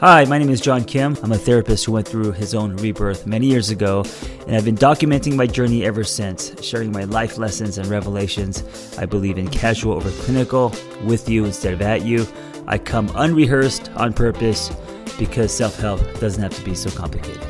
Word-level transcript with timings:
Hi, 0.00 0.24
my 0.24 0.38
name 0.38 0.48
is 0.48 0.62
John 0.62 0.84
Kim. 0.84 1.14
I'm 1.22 1.32
a 1.32 1.36
therapist 1.36 1.84
who 1.84 1.92
went 1.92 2.08
through 2.08 2.32
his 2.32 2.54
own 2.54 2.74
rebirth 2.76 3.26
many 3.26 3.48
years 3.48 3.68
ago, 3.68 4.02
and 4.46 4.56
I've 4.56 4.64
been 4.64 4.74
documenting 4.74 5.36
my 5.36 5.46
journey 5.46 5.84
ever 5.84 6.04
since, 6.04 6.54
sharing 6.64 6.90
my 6.90 7.04
life 7.04 7.36
lessons 7.36 7.76
and 7.76 7.86
revelations. 7.86 8.96
I 8.96 9.04
believe 9.04 9.36
in 9.36 9.46
casual 9.48 9.92
over 9.92 10.10
clinical, 10.22 10.74
with 11.04 11.28
you 11.28 11.44
instead 11.44 11.74
of 11.74 11.82
at 11.82 12.00
you. 12.00 12.26
I 12.66 12.78
come 12.78 13.12
unrehearsed 13.14 13.90
on 13.90 14.14
purpose 14.14 14.74
because 15.18 15.54
self 15.54 15.78
help 15.78 16.00
doesn't 16.18 16.42
have 16.42 16.54
to 16.54 16.64
be 16.64 16.74
so 16.74 16.88
complicated. 16.88 17.46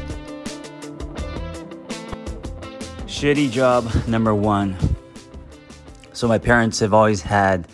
Shitty 3.07 3.49
job 3.53 3.89
number 4.09 4.35
one. 4.35 4.77
So, 6.13 6.27
my 6.27 6.39
parents 6.39 6.81
have 6.81 6.95
always 6.95 7.23
had 7.23 7.69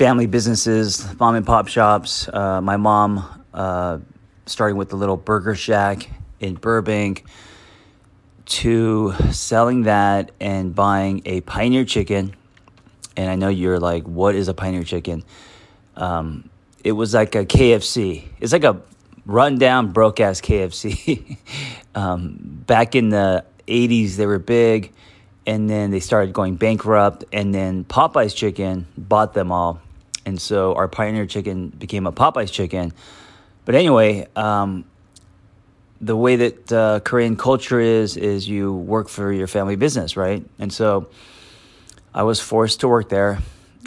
family 0.00 0.24
businesses, 0.24 1.06
mom 1.20 1.34
and 1.34 1.44
pop 1.44 1.68
shops. 1.68 2.26
Uh, 2.26 2.58
my 2.62 2.78
mom, 2.78 3.22
uh, 3.52 3.98
starting 4.46 4.78
with 4.78 4.88
the 4.88 4.96
little 4.96 5.18
burger 5.18 5.54
shack 5.54 6.08
in 6.40 6.54
Burbank, 6.54 7.26
to 8.46 9.12
selling 9.30 9.82
that 9.82 10.30
and 10.40 10.74
buying 10.74 11.20
a 11.26 11.42
Pioneer 11.42 11.84
Chicken. 11.84 12.34
And 13.14 13.30
I 13.30 13.34
know 13.34 13.50
you're 13.50 13.78
like, 13.78 14.04
what 14.04 14.34
is 14.34 14.48
a 14.48 14.54
Pioneer 14.54 14.84
Chicken? 14.84 15.22
Um, 15.96 16.48
it 16.82 16.92
was 16.92 17.12
like 17.12 17.34
a 17.34 17.44
KFC. 17.44 18.24
It's 18.40 18.54
like 18.54 18.64
a 18.64 18.80
rundown, 19.26 19.92
broke 19.92 20.18
ass 20.18 20.40
KFC. 20.40 21.36
um, 21.94 22.38
back 22.66 22.94
in 22.94 23.10
the 23.10 23.44
80s, 23.68 24.16
they 24.16 24.24
were 24.24 24.38
big 24.38 24.94
and 25.44 25.68
then 25.68 25.90
they 25.90 26.00
started 26.00 26.32
going 26.32 26.56
bankrupt 26.56 27.26
and 27.34 27.54
then 27.54 27.84
Popeye's 27.84 28.32
chicken 28.32 28.86
bought 28.96 29.34
them 29.34 29.52
all 29.52 29.82
and 30.30 30.40
so 30.40 30.74
our 30.76 30.86
Pioneer 30.86 31.26
chicken 31.26 31.70
became 31.70 32.06
a 32.06 32.12
Popeye's 32.12 32.52
chicken. 32.52 32.92
But 33.64 33.74
anyway, 33.74 34.28
um, 34.36 34.84
the 36.00 36.16
way 36.16 36.36
that 36.36 36.72
uh, 36.72 37.00
Korean 37.00 37.36
culture 37.36 37.80
is 37.80 38.16
is 38.16 38.48
you 38.48 38.72
work 38.72 39.08
for 39.08 39.32
your 39.32 39.48
family 39.48 39.74
business, 39.74 40.16
right? 40.16 40.44
And 40.60 40.72
so 40.72 41.08
I 42.14 42.22
was 42.22 42.38
forced 42.38 42.80
to 42.80 42.88
work 42.88 43.08
there. 43.08 43.40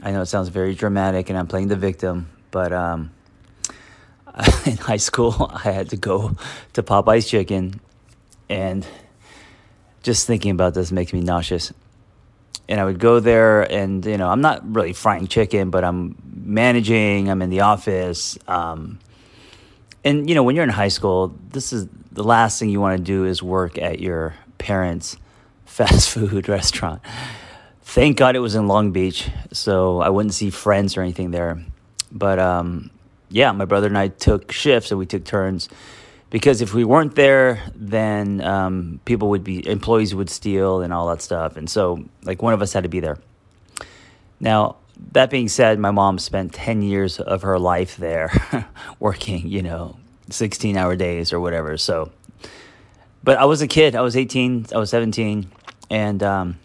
I 0.03 0.12
know 0.12 0.22
it 0.22 0.26
sounds 0.26 0.50
very 0.50 0.76
dramatic, 0.76 1.30
and 1.30 1.40
I'm 1.40 1.48
playing 1.48 1.70
the 1.70 1.78
victim, 1.78 2.28
but 2.52 2.73
um, 2.73 3.12
in 4.66 4.75
high 4.75 4.98
school 4.98 5.50
I 5.66 5.72
had 5.72 5.92
to 5.92 5.98
go 5.98 6.36
to 6.73 6.84
Popeye's 6.84 7.25
Chicken, 7.25 7.80
and 8.50 8.86
just 10.03 10.28
thinking 10.28 10.52
about 10.52 10.73
this 10.73 10.92
makes 10.92 11.14
me 11.14 11.22
nauseous 11.22 11.72
and 12.68 12.80
I 12.80 12.86
would 12.86 13.00
go 13.00 13.20
there 13.20 13.62
and 13.62 14.06
you 14.06 14.18
know 14.18 14.30
I'm 14.30 14.42
not 14.42 14.75
really 14.75 14.94
frying 14.94 15.28
chicken, 15.28 15.70
but 15.70 15.84
I'm 15.84 16.16
managing. 16.44 17.30
I'm 17.30 17.42
in 17.42 17.50
the 17.50 17.62
office, 17.62 18.38
um, 18.48 19.00
and 20.04 20.28
you 20.30 20.36
know 20.36 20.44
when 20.44 20.56
you're 20.56 20.64
in 20.64 20.70
high 20.70 20.90
school, 20.90 21.36
this 21.50 21.74
is 21.74 21.88
the 22.12 22.24
last 22.24 22.60
thing 22.60 22.70
you 22.70 22.82
want 22.82 22.98
to 22.98 23.04
do 23.04 23.26
is 23.26 23.42
work 23.42 23.78
at 23.78 24.00
your 24.00 24.36
parents' 24.58 25.18
fast 25.66 26.10
food 26.10 26.48
restaurant. 26.50 27.02
Thank 27.82 28.18
God 28.18 28.36
it 28.36 28.40
was 28.40 28.56
in 28.56 28.68
Long 28.68 28.92
Beach, 28.92 29.30
so 29.52 30.02
I 30.02 30.10
wouldn't 30.10 30.34
see 30.34 30.50
friends 30.50 30.98
or 30.98 31.02
anything 31.02 31.32
there. 31.32 31.64
But 32.12 32.40
um, 32.40 32.92
yeah, 33.30 33.52
my 33.52 33.66
brother 33.66 33.88
and 33.88 33.98
I 33.98 34.08
took 34.10 34.52
shifts, 34.52 34.92
and 34.92 35.00
we 35.00 35.06
took 35.06 35.24
turns 35.26 35.70
because 36.30 36.62
if 36.62 36.74
we 36.74 36.84
weren't 36.84 37.16
there, 37.16 37.62
then 37.76 38.42
um, 38.42 39.00
people 39.06 39.30
would 39.30 39.44
be 39.44 39.68
employees 39.68 40.16
would 40.16 40.32
steal 40.32 40.82
and 40.82 40.92
all 40.92 41.08
that 41.10 41.22
stuff, 41.22 41.58
and 41.58 41.70
so 41.70 42.04
like 42.24 42.42
one 42.42 42.54
of 42.54 42.62
us 42.62 42.74
had 42.74 42.84
to 42.84 42.90
be 42.90 43.00
there. 43.00 43.18
Now 44.40 44.78
that 45.12 45.30
being 45.30 45.48
said, 45.48 45.80
my 45.80 45.92
mom 45.92 46.20
spent 46.20 46.54
ten 46.54 46.82
years 46.82 47.20
of 47.20 47.42
her 47.44 47.60
life 47.60 47.98
there, 47.98 48.32
working, 49.00 49.48
you 49.48 49.62
know, 49.62 49.98
sixteen 50.30 50.78
hour 50.78 50.96
days 50.96 51.34
or 51.34 51.40
whatever. 51.40 51.78
So, 51.78 52.12
but 53.24 53.38
I 53.38 53.46
was 53.46 53.62
a 53.62 53.68
kid. 53.68 53.96
I 53.96 54.02
was 54.02 54.16
eighteen. 54.16 54.66
I 54.74 54.78
was 54.78 54.90
seventeen, 54.90 55.52
and 55.90 56.22
um, 56.24 56.59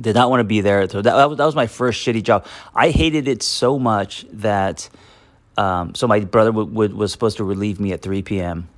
did 0.00 0.14
not 0.14 0.30
want 0.30 0.40
to 0.40 0.44
be 0.44 0.60
there. 0.60 0.88
So 0.88 1.02
that, 1.02 1.36
that 1.36 1.44
was 1.44 1.54
my 1.54 1.66
first 1.66 2.04
shitty 2.06 2.22
job. 2.22 2.46
I 2.74 2.90
hated 2.90 3.28
it 3.28 3.42
so 3.42 3.78
much 3.78 4.26
that 4.32 4.88
um, 5.56 5.94
so 5.94 6.06
my 6.06 6.20
brother 6.20 6.50
w- 6.50 6.68
w- 6.68 6.94
was 6.94 7.10
supposed 7.12 7.38
to 7.38 7.44
relieve 7.44 7.80
me 7.80 7.92
at 7.92 8.00
3 8.02 8.22
p.m. 8.22 8.68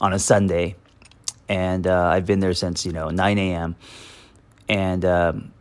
on 0.00 0.12
a 0.12 0.18
Sunday, 0.18 0.76
and 1.48 1.86
uh, 1.86 2.06
I've 2.06 2.26
been 2.26 2.40
there 2.40 2.54
since 2.54 2.86
you 2.86 2.92
know 2.92 3.10
9 3.10 3.38
a.m. 3.38 3.76
And 4.68 5.04
um, 5.04 5.52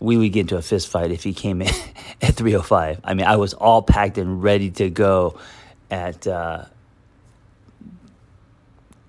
we 0.00 0.16
would 0.16 0.32
get 0.32 0.40
into 0.40 0.56
a 0.56 0.62
fist 0.62 0.88
fight 0.88 1.12
if 1.12 1.22
he 1.22 1.32
came 1.34 1.62
in 1.62 1.68
at 2.22 2.34
3:05. 2.34 2.98
I 3.04 3.14
mean, 3.14 3.26
I 3.26 3.36
was 3.36 3.54
all 3.54 3.82
packed 3.82 4.18
and 4.18 4.42
ready 4.42 4.72
to 4.72 4.90
go 4.90 5.38
at 5.90 6.26
uh, 6.26 6.64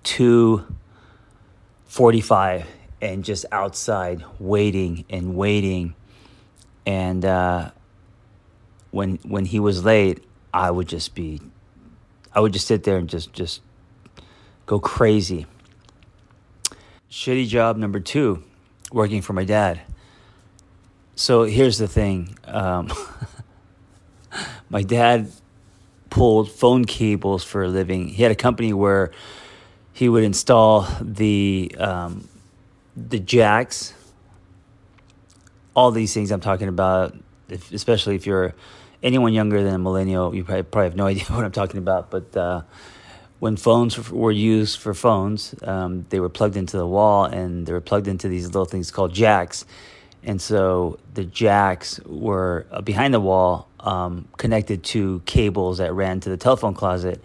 2:45 0.04 2.66
and 3.02 3.24
just 3.24 3.46
outside 3.52 4.24
waiting 4.38 5.06
and 5.10 5.36
waiting. 5.36 5.96
And 6.86 7.26
uh, 7.26 7.72
when 8.92 9.16
when 9.24 9.46
he 9.46 9.60
was 9.60 9.84
late, 9.86 10.24
I 10.54 10.70
would 10.70 10.88
just 10.88 11.16
be, 11.16 11.42
I 12.34 12.42
would 12.42 12.54
just 12.54 12.68
sit 12.68 12.84
there 12.84 12.98
and 12.98 13.10
just 13.10 13.34
just 13.34 13.62
go 14.66 14.80
crazy. 14.80 15.46
Shitty 17.10 17.48
job 17.48 17.78
number 17.78 18.00
two, 18.00 18.44
working 18.92 19.22
for 19.22 19.34
my 19.34 19.44
dad. 19.44 19.82
So 21.16 21.44
here's 21.44 21.78
the 21.78 21.88
thing. 21.88 22.38
Um, 22.46 22.92
my 24.70 24.82
dad 24.82 25.32
pulled 26.10 26.52
phone 26.52 26.86
cables 26.86 27.44
for 27.44 27.64
a 27.64 27.68
living. 27.68 28.08
He 28.10 28.24
had 28.24 28.32
a 28.32 28.36
company 28.36 28.74
where 28.74 29.12
he 29.94 30.10
would 30.10 30.24
install 30.24 30.88
the 31.02 31.76
um, 31.78 32.28
the 32.96 33.20
jacks. 33.20 33.94
All 35.74 35.92
these 35.92 36.14
things 36.14 36.32
I'm 36.32 36.42
talking 36.42 36.68
about, 36.68 37.16
if, 37.50 37.72
especially 37.72 38.16
if 38.16 38.26
you're 38.26 38.54
anyone 39.04 39.34
younger 39.34 39.64
than 39.64 39.74
a 39.74 39.80
millennial, 39.80 40.36
you 40.36 40.44
probably, 40.44 40.64
probably 40.64 40.90
have 40.90 40.96
no 40.96 41.08
idea 41.08 41.24
what 41.26 41.46
I'm 41.46 41.52
talking 41.52 41.78
about. 41.78 42.12
But 42.12 42.36
uh, 42.36 42.62
when 43.40 43.58
phones 43.58 44.10
were 44.10 44.32
used 44.32 44.80
for 44.80 44.94
phones, 44.94 45.56
um, 45.64 46.06
they 46.10 46.20
were 46.20 46.30
plugged 46.30 46.58
into 46.58 46.78
the 46.78 46.88
wall 46.88 47.26
and 47.26 47.66
they 47.66 47.74
were 47.74 47.82
plugged 47.82 48.08
into 48.08 48.28
these 48.28 48.46
little 48.48 48.66
things 48.66 48.92
called 48.92 49.14
jacks. 49.14 49.66
And 50.24 50.42
so 50.42 51.00
the 51.14 51.24
jacks 51.24 52.00
were 52.06 52.68
uh, 52.72 52.82
behind 52.82 53.14
the 53.14 53.20
wall, 53.20 53.68
um, 53.80 54.28
connected 54.38 54.84
to 54.84 55.22
cables 55.26 55.80
that 55.80 55.94
ran 55.94 56.20
to 56.22 56.30
the 56.30 56.38
telephone 56.38 56.74
closet. 56.74 57.22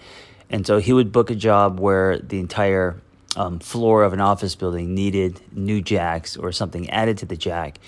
And 0.48 0.66
so 0.66 0.78
he 0.78 0.92
would 0.92 1.12
book 1.12 1.30
a 1.30 1.34
job 1.34 1.78
where 1.80 2.18
the 2.18 2.38
entire 2.38 3.00
um, 3.36 3.58
floor 3.58 4.02
of 4.04 4.12
an 4.12 4.20
office 4.20 4.54
building 4.54 4.94
needed 4.94 5.40
new 5.52 5.82
jacks 5.82 6.36
or 6.36 6.52
something 6.52 6.88
added 6.88 7.18
to 7.18 7.26
the 7.26 7.36
jack. 7.36 7.78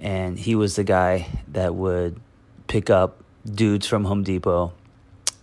And 0.00 0.38
he 0.38 0.54
was 0.54 0.76
the 0.76 0.84
guy 0.84 1.28
that 1.48 1.74
would 1.74 2.20
pick 2.66 2.90
up 2.90 3.22
dudes 3.44 3.86
from 3.86 4.04
Home 4.04 4.22
Depot 4.22 4.72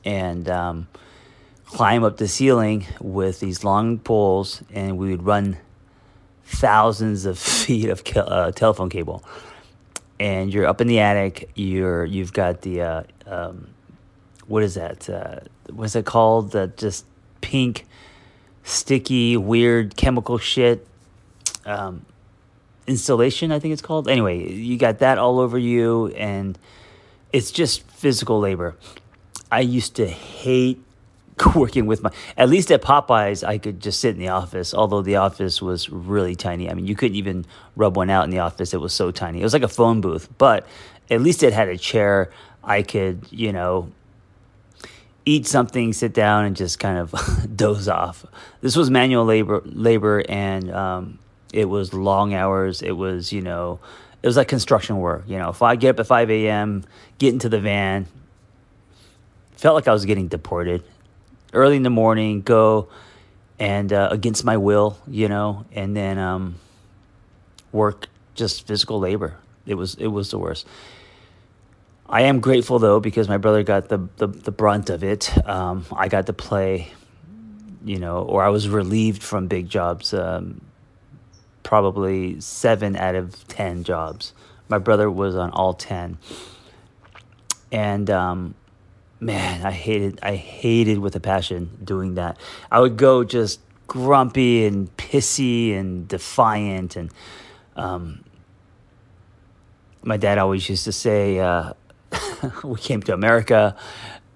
and 0.05 0.49
um, 0.49 0.87
climb 1.65 2.03
up 2.03 2.17
the 2.17 2.27
ceiling 2.27 2.85
with 2.99 3.39
these 3.39 3.63
long 3.63 3.99
poles, 3.99 4.61
and 4.71 4.97
we 4.97 5.11
would 5.11 5.23
run 5.23 5.57
thousands 6.49 7.25
of 7.25 7.37
feet 7.65 7.89
of 7.89 8.03
uh, 8.15 8.51
telephone 8.51 8.89
cable. 8.89 9.23
And 10.19 10.53
you're 10.53 10.67
up 10.67 10.81
in 10.81 10.87
the 10.87 10.99
attic. 10.99 11.49
You're 11.55 12.03
you've 12.03 12.33
got 12.33 12.61
the 12.61 12.81
uh, 12.81 13.03
um, 13.25 13.69
what 14.47 14.63
is 14.63 14.75
that? 14.75 15.09
Uh, 15.09 15.39
what's 15.71 15.95
it 15.95 16.05
called? 16.05 16.51
The 16.51 16.67
just 16.75 17.05
pink, 17.39 17.85
sticky, 18.63 19.37
weird 19.37 19.95
chemical 19.95 20.37
shit. 20.37 20.85
Um, 21.65 22.05
installation, 22.85 23.51
I 23.51 23.59
think 23.59 23.71
it's 23.71 23.81
called. 23.81 24.09
Anyway, 24.09 24.51
you 24.51 24.77
got 24.77 24.99
that 24.99 25.17
all 25.17 25.39
over 25.39 25.57
you, 25.57 26.07
and 26.07 26.57
it's 27.31 27.51
just 27.51 27.83
physical 27.83 28.39
labor. 28.39 28.75
I 29.49 29.61
used 29.61 29.95
to 29.95 30.07
hate 30.07 30.83
working 31.55 31.85
with 31.85 32.01
my 32.03 32.11
at 32.37 32.49
least 32.49 32.71
at 32.71 32.81
Popeyes 32.81 33.47
I 33.47 33.57
could 33.57 33.79
just 33.79 33.99
sit 33.99 34.15
in 34.15 34.19
the 34.19 34.29
office 34.29 34.73
although 34.73 35.01
the 35.01 35.17
office 35.17 35.61
was 35.61 35.89
really 35.89 36.35
tiny 36.35 36.69
I 36.69 36.73
mean 36.73 36.87
you 36.87 36.95
couldn't 36.95 37.15
even 37.15 37.45
rub 37.75 37.97
one 37.97 38.09
out 38.09 38.23
in 38.23 38.29
the 38.29 38.39
office 38.39 38.73
it 38.73 38.81
was 38.81 38.93
so 38.93 39.11
tiny 39.11 39.41
it 39.41 39.43
was 39.43 39.53
like 39.53 39.63
a 39.63 39.67
phone 39.67 40.01
booth 40.01 40.29
but 40.37 40.65
at 41.09 41.21
least 41.21 41.43
it 41.43 41.53
had 41.53 41.67
a 41.67 41.77
chair 41.77 42.31
I 42.63 42.81
could 42.81 43.25
you 43.31 43.51
know 43.51 43.91
eat 45.25 45.45
something 45.45 45.93
sit 45.93 46.13
down 46.13 46.45
and 46.45 46.55
just 46.55 46.79
kind 46.79 46.97
of 46.97 47.13
doze 47.55 47.87
off 47.87 48.25
this 48.61 48.75
was 48.75 48.89
manual 48.89 49.25
labor 49.25 49.61
labor 49.65 50.23
and 50.27 50.71
um, 50.71 51.19
it 51.53 51.65
was 51.65 51.93
long 51.93 52.33
hours 52.33 52.81
it 52.81 52.93
was 52.93 53.31
you 53.31 53.41
know 53.41 53.79
it 54.21 54.27
was 54.27 54.37
like 54.37 54.47
construction 54.47 54.97
work. 54.97 55.23
You 55.27 55.37
know, 55.37 55.49
if 55.49 55.61
I 55.61 55.75
get 55.75 55.91
up 55.91 55.99
at 56.01 56.07
5 56.07 56.29
a.m., 56.29 56.83
get 57.17 57.33
into 57.33 57.49
the 57.49 57.59
van, 57.59 58.07
felt 59.55 59.75
like 59.75 59.87
I 59.87 59.93
was 59.93 60.05
getting 60.05 60.27
deported. 60.27 60.83
Early 61.53 61.77
in 61.77 61.83
the 61.83 61.89
morning, 61.89 62.41
go 62.41 62.89
and 63.59 63.91
uh, 63.91 64.09
against 64.11 64.45
my 64.45 64.57
will, 64.57 64.97
you 65.07 65.27
know, 65.27 65.65
and 65.71 65.95
then 65.95 66.17
um, 66.17 66.55
work 67.71 68.07
just 68.35 68.67
physical 68.67 68.99
labor. 68.99 69.37
It 69.65 69.75
was 69.75 69.95
it 69.95 70.07
was 70.07 70.31
the 70.31 70.39
worst. 70.39 70.65
I 72.07 72.23
am 72.23 72.39
grateful 72.39 72.79
though 72.79 72.99
because 72.99 73.27
my 73.27 73.37
brother 73.37 73.63
got 73.63 73.89
the 73.89 74.07
the, 74.17 74.27
the 74.27 74.51
brunt 74.51 74.89
of 74.89 75.03
it. 75.03 75.31
Um, 75.47 75.85
I 75.95 76.07
got 76.07 76.25
to 76.27 76.33
play, 76.33 76.91
you 77.83 77.99
know, 77.99 78.23
or 78.23 78.43
I 78.43 78.49
was 78.49 78.67
relieved 78.69 79.21
from 79.21 79.47
big 79.47 79.69
jobs. 79.69 80.13
Um, 80.13 80.61
probably 81.61 82.39
seven 82.41 82.95
out 82.95 83.15
of 83.15 83.47
ten 83.47 83.83
jobs. 83.83 84.33
My 84.69 84.79
brother 84.79 85.11
was 85.11 85.35
on 85.35 85.51
all 85.51 85.73
ten, 85.73 86.17
and 87.71 88.09
um, 88.09 88.55
man, 89.19 89.65
I 89.65 89.71
hated 89.71 90.19
I 90.21 90.35
hated 90.35 90.99
with 90.99 91.15
a 91.15 91.19
passion 91.19 91.77
doing 91.83 92.15
that. 92.15 92.37
I 92.71 92.79
would 92.79 92.97
go 92.97 93.23
just 93.23 93.59
grumpy 93.87 94.65
and 94.65 94.95
pissy 94.97 95.75
and 95.75 96.07
defiant 96.07 96.95
and. 96.95 97.11
Um, 97.75 98.25
my 100.01 100.17
dad 100.17 100.37
always 100.37 100.67
used 100.69 100.85
to 100.85 100.91
say, 100.91 101.39
uh, 101.39 101.73
we 102.63 102.79
came 102.79 103.01
to 103.03 103.13
America 103.13 103.75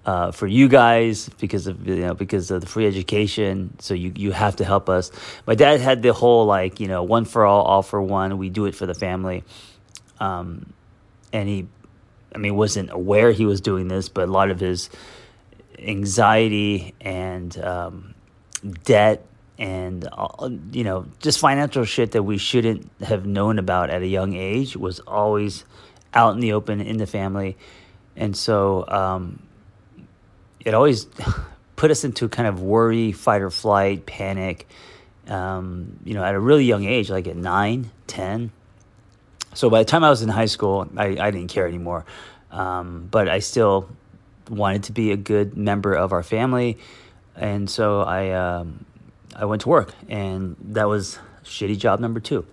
uh, 0.06 0.30
for 0.30 0.46
you 0.46 0.68
guys 0.68 1.30
because 1.40 1.66
of 1.66 1.86
you 1.86 1.96
know 1.96 2.14
because 2.14 2.50
of 2.50 2.60
the 2.60 2.66
free 2.66 2.86
education. 2.86 3.74
So 3.80 3.94
you 3.94 4.12
you 4.14 4.32
have 4.32 4.56
to 4.56 4.64
help 4.64 4.88
us. 4.88 5.10
My 5.46 5.54
dad 5.54 5.80
had 5.80 6.02
the 6.02 6.12
whole 6.12 6.46
like 6.46 6.80
you 6.80 6.88
know 6.88 7.02
one 7.02 7.24
for 7.24 7.44
all, 7.44 7.62
all 7.62 7.82
for 7.82 8.00
one. 8.02 8.36
We 8.38 8.50
do 8.50 8.66
it 8.66 8.74
for 8.74 8.86
the 8.86 8.94
family, 8.94 9.44
um, 10.20 10.72
and 11.32 11.48
he, 11.48 11.66
I 12.34 12.38
mean, 12.38 12.56
wasn't 12.56 12.90
aware 12.90 13.32
he 13.32 13.46
was 13.46 13.60
doing 13.60 13.88
this, 13.88 14.08
but 14.08 14.28
a 14.28 14.32
lot 14.32 14.50
of 14.50 14.60
his 14.60 14.90
anxiety 15.78 16.94
and 17.00 17.56
um, 17.58 18.14
debt 18.84 19.24
and 19.56 20.08
uh, 20.10 20.48
you 20.72 20.82
know 20.82 21.06
just 21.20 21.38
financial 21.38 21.84
shit 21.84 22.12
that 22.12 22.22
we 22.24 22.38
shouldn't 22.38 22.90
have 23.02 23.24
known 23.24 23.58
about 23.58 23.90
at 23.90 24.02
a 24.02 24.06
young 24.06 24.34
age 24.34 24.76
was 24.76 24.98
always 25.00 25.64
out 26.12 26.34
in 26.34 26.40
the 26.40 26.52
open 26.52 26.80
in 26.80 26.96
the 26.96 27.06
family 27.06 27.56
and 28.16 28.36
so 28.36 28.84
um, 28.88 29.40
it 30.64 30.74
always 30.74 31.06
put 31.76 31.90
us 31.90 32.04
into 32.04 32.28
kind 32.28 32.48
of 32.48 32.62
worry, 32.62 33.12
fight 33.12 33.42
or 33.42 33.50
flight, 33.50 34.06
panic, 34.06 34.68
um, 35.28 35.98
you 36.04 36.14
know, 36.14 36.24
at 36.24 36.34
a 36.34 36.40
really 36.40 36.64
young 36.64 36.84
age, 36.84 37.10
like 37.10 37.26
at 37.26 37.36
nine, 37.36 37.90
10. 38.06 38.50
So 39.54 39.70
by 39.70 39.80
the 39.80 39.84
time 39.84 40.04
I 40.04 40.10
was 40.10 40.22
in 40.22 40.28
high 40.28 40.46
school, 40.46 40.88
I, 40.96 41.16
I 41.18 41.30
didn't 41.30 41.48
care 41.48 41.66
anymore. 41.66 42.04
Um, 42.50 43.08
but 43.10 43.28
I 43.28 43.38
still 43.38 43.88
wanted 44.48 44.84
to 44.84 44.92
be 44.92 45.12
a 45.12 45.16
good 45.16 45.56
member 45.56 45.94
of 45.94 46.12
our 46.12 46.22
family. 46.22 46.78
And 47.36 47.68
so 47.68 48.02
I, 48.02 48.30
um, 48.30 48.84
I 49.34 49.44
went 49.46 49.62
to 49.62 49.68
work, 49.68 49.92
and 50.08 50.56
that 50.60 50.88
was 50.88 51.18
shitty 51.44 51.78
job 51.78 52.00
number 52.00 52.20
two. 52.20 52.46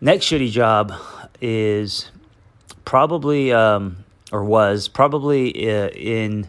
Next 0.00 0.26
shitty 0.26 0.50
job 0.50 0.92
is 1.40 2.10
probably 2.84 3.52
um, 3.52 4.04
or 4.32 4.44
was 4.44 4.88
probably 4.88 5.70
uh, 5.70 5.88
in 5.90 6.48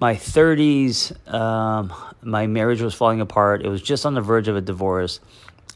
my 0.00 0.14
30s. 0.14 1.12
Um, 1.32 1.92
my 2.22 2.46
marriage 2.46 2.80
was 2.80 2.94
falling 2.94 3.20
apart. 3.20 3.62
It 3.64 3.68
was 3.68 3.82
just 3.82 4.06
on 4.06 4.14
the 4.14 4.20
verge 4.20 4.48
of 4.48 4.56
a 4.56 4.60
divorce. 4.60 5.20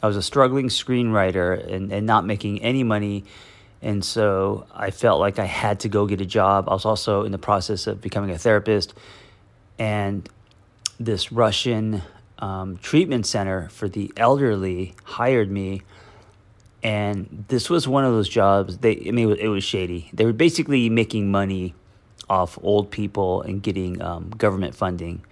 I 0.05 0.07
was 0.07 0.19
a 0.19 0.23
struggling 0.23 0.69
screenwriter 0.69 1.73
and, 1.73 1.91
and 1.91 2.07
not 2.07 2.27
making 2.27 2.61
any 2.61 2.83
money. 2.83 3.25
And 3.81 4.05
so 4.05 4.67
I 4.75 4.91
felt 4.91 5.19
like 5.19 5.39
I 5.39 5.47
had 5.47 5.81
to 5.81 5.89
go 5.89 6.05
get 6.05 6.21
a 6.21 6.27
job. 6.27 6.69
I 6.69 6.75
was 6.75 6.85
also 6.85 7.25
in 7.25 7.33
the 7.33 7.39
process 7.39 7.87
of 7.87 8.03
becoming 8.03 8.31
a 8.31 8.37
therapist. 8.37 8.93
And 9.79 10.29
this 11.01 11.33
Russian 11.33 12.03
um, 12.39 12.77
treatment 12.83 13.25
center 13.25 13.71
for 13.71 13.89
the 13.89 14.13
elderly 14.19 14.95
hired 15.05 15.51
me 15.51 15.81
and 16.83 17.47
this 17.49 17.71
was 17.71 17.89
one 17.89 18.05
of 18.05 18.13
those 18.13 18.29
jobs. 18.29 18.77
They, 18.77 19.07
I 19.09 19.11
mean, 19.11 19.31
it 19.31 19.49
was 19.49 19.65
shady. 19.65 20.11
They 20.13 20.27
were 20.27 20.35
basically 20.35 20.91
making 20.91 21.31
money 21.31 21.75
off 22.29 22.59
old 22.63 22.91
people 22.91 23.41
and 23.41 23.63
getting 23.63 24.03
um, 24.03 24.29
government 24.29 24.75
funding, 24.75 25.25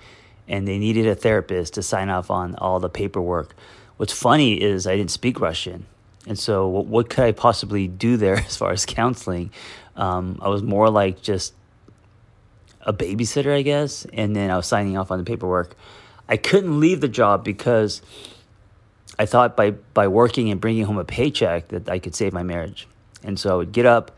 and 0.48 0.66
they 0.66 0.78
needed 0.78 1.06
a 1.06 1.14
therapist 1.14 1.74
to 1.74 1.82
sign 1.82 2.08
off 2.08 2.30
on 2.30 2.54
all 2.54 2.80
the 2.80 2.88
paperwork. 2.88 3.54
What's 4.02 4.12
funny 4.12 4.60
is 4.60 4.88
I 4.88 4.96
didn't 4.96 5.12
speak 5.12 5.38
Russian, 5.38 5.86
and 6.26 6.36
so 6.36 6.66
what, 6.66 6.86
what 6.86 7.08
could 7.08 7.22
I 7.22 7.30
possibly 7.30 7.86
do 7.86 8.16
there 8.16 8.34
as 8.48 8.56
far 8.56 8.72
as 8.72 8.84
counseling? 8.84 9.52
Um, 9.94 10.40
I 10.42 10.48
was 10.48 10.60
more 10.60 10.90
like 10.90 11.22
just 11.22 11.54
a 12.80 12.92
babysitter, 12.92 13.56
I 13.56 13.62
guess, 13.62 14.04
and 14.12 14.34
then 14.34 14.50
I 14.50 14.56
was 14.56 14.66
signing 14.66 14.98
off 14.98 15.12
on 15.12 15.18
the 15.18 15.24
paperwork. 15.24 15.76
I 16.28 16.36
couldn't 16.36 16.80
leave 16.80 17.00
the 17.00 17.06
job 17.06 17.44
because 17.44 18.02
I 19.20 19.26
thought 19.26 19.56
by 19.56 19.70
by 19.70 20.08
working 20.08 20.50
and 20.50 20.60
bringing 20.60 20.84
home 20.84 20.98
a 20.98 21.04
paycheck 21.04 21.68
that 21.68 21.88
I 21.88 22.00
could 22.00 22.16
save 22.16 22.32
my 22.32 22.42
marriage. 22.42 22.88
And 23.22 23.38
so 23.38 23.52
I 23.52 23.54
would 23.54 23.70
get 23.70 23.86
up 23.86 24.10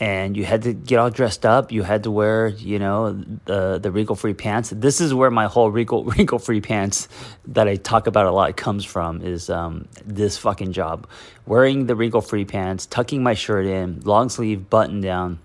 and 0.00 0.36
you 0.36 0.44
had 0.44 0.62
to 0.62 0.72
get 0.72 0.98
all 0.98 1.10
dressed 1.10 1.46
up. 1.46 1.70
You 1.70 1.82
had 1.82 2.02
to 2.02 2.10
wear, 2.10 2.48
you 2.48 2.78
know, 2.78 3.12
the 3.44 3.78
the 3.78 3.90
wrinkle 3.90 4.16
free 4.16 4.34
pants. 4.34 4.70
This 4.70 5.00
is 5.00 5.14
where 5.14 5.30
my 5.30 5.46
whole 5.46 5.70
wrinkle 5.70 6.04
wrinkle 6.16 6.38
free 6.38 6.60
pants 6.60 7.08
that 7.48 7.68
I 7.68 7.76
talk 7.76 8.06
about 8.06 8.26
a 8.26 8.32
lot 8.32 8.56
comes 8.56 8.84
from. 8.84 9.22
Is 9.22 9.50
um, 9.50 9.88
this 10.04 10.36
fucking 10.36 10.72
job, 10.72 11.06
wearing 11.46 11.86
the 11.86 11.94
wrinkle 11.94 12.20
free 12.20 12.44
pants, 12.44 12.86
tucking 12.86 13.22
my 13.22 13.34
shirt 13.34 13.66
in, 13.66 14.00
long 14.00 14.28
sleeve 14.28 14.68
button 14.68 15.00
down, 15.00 15.38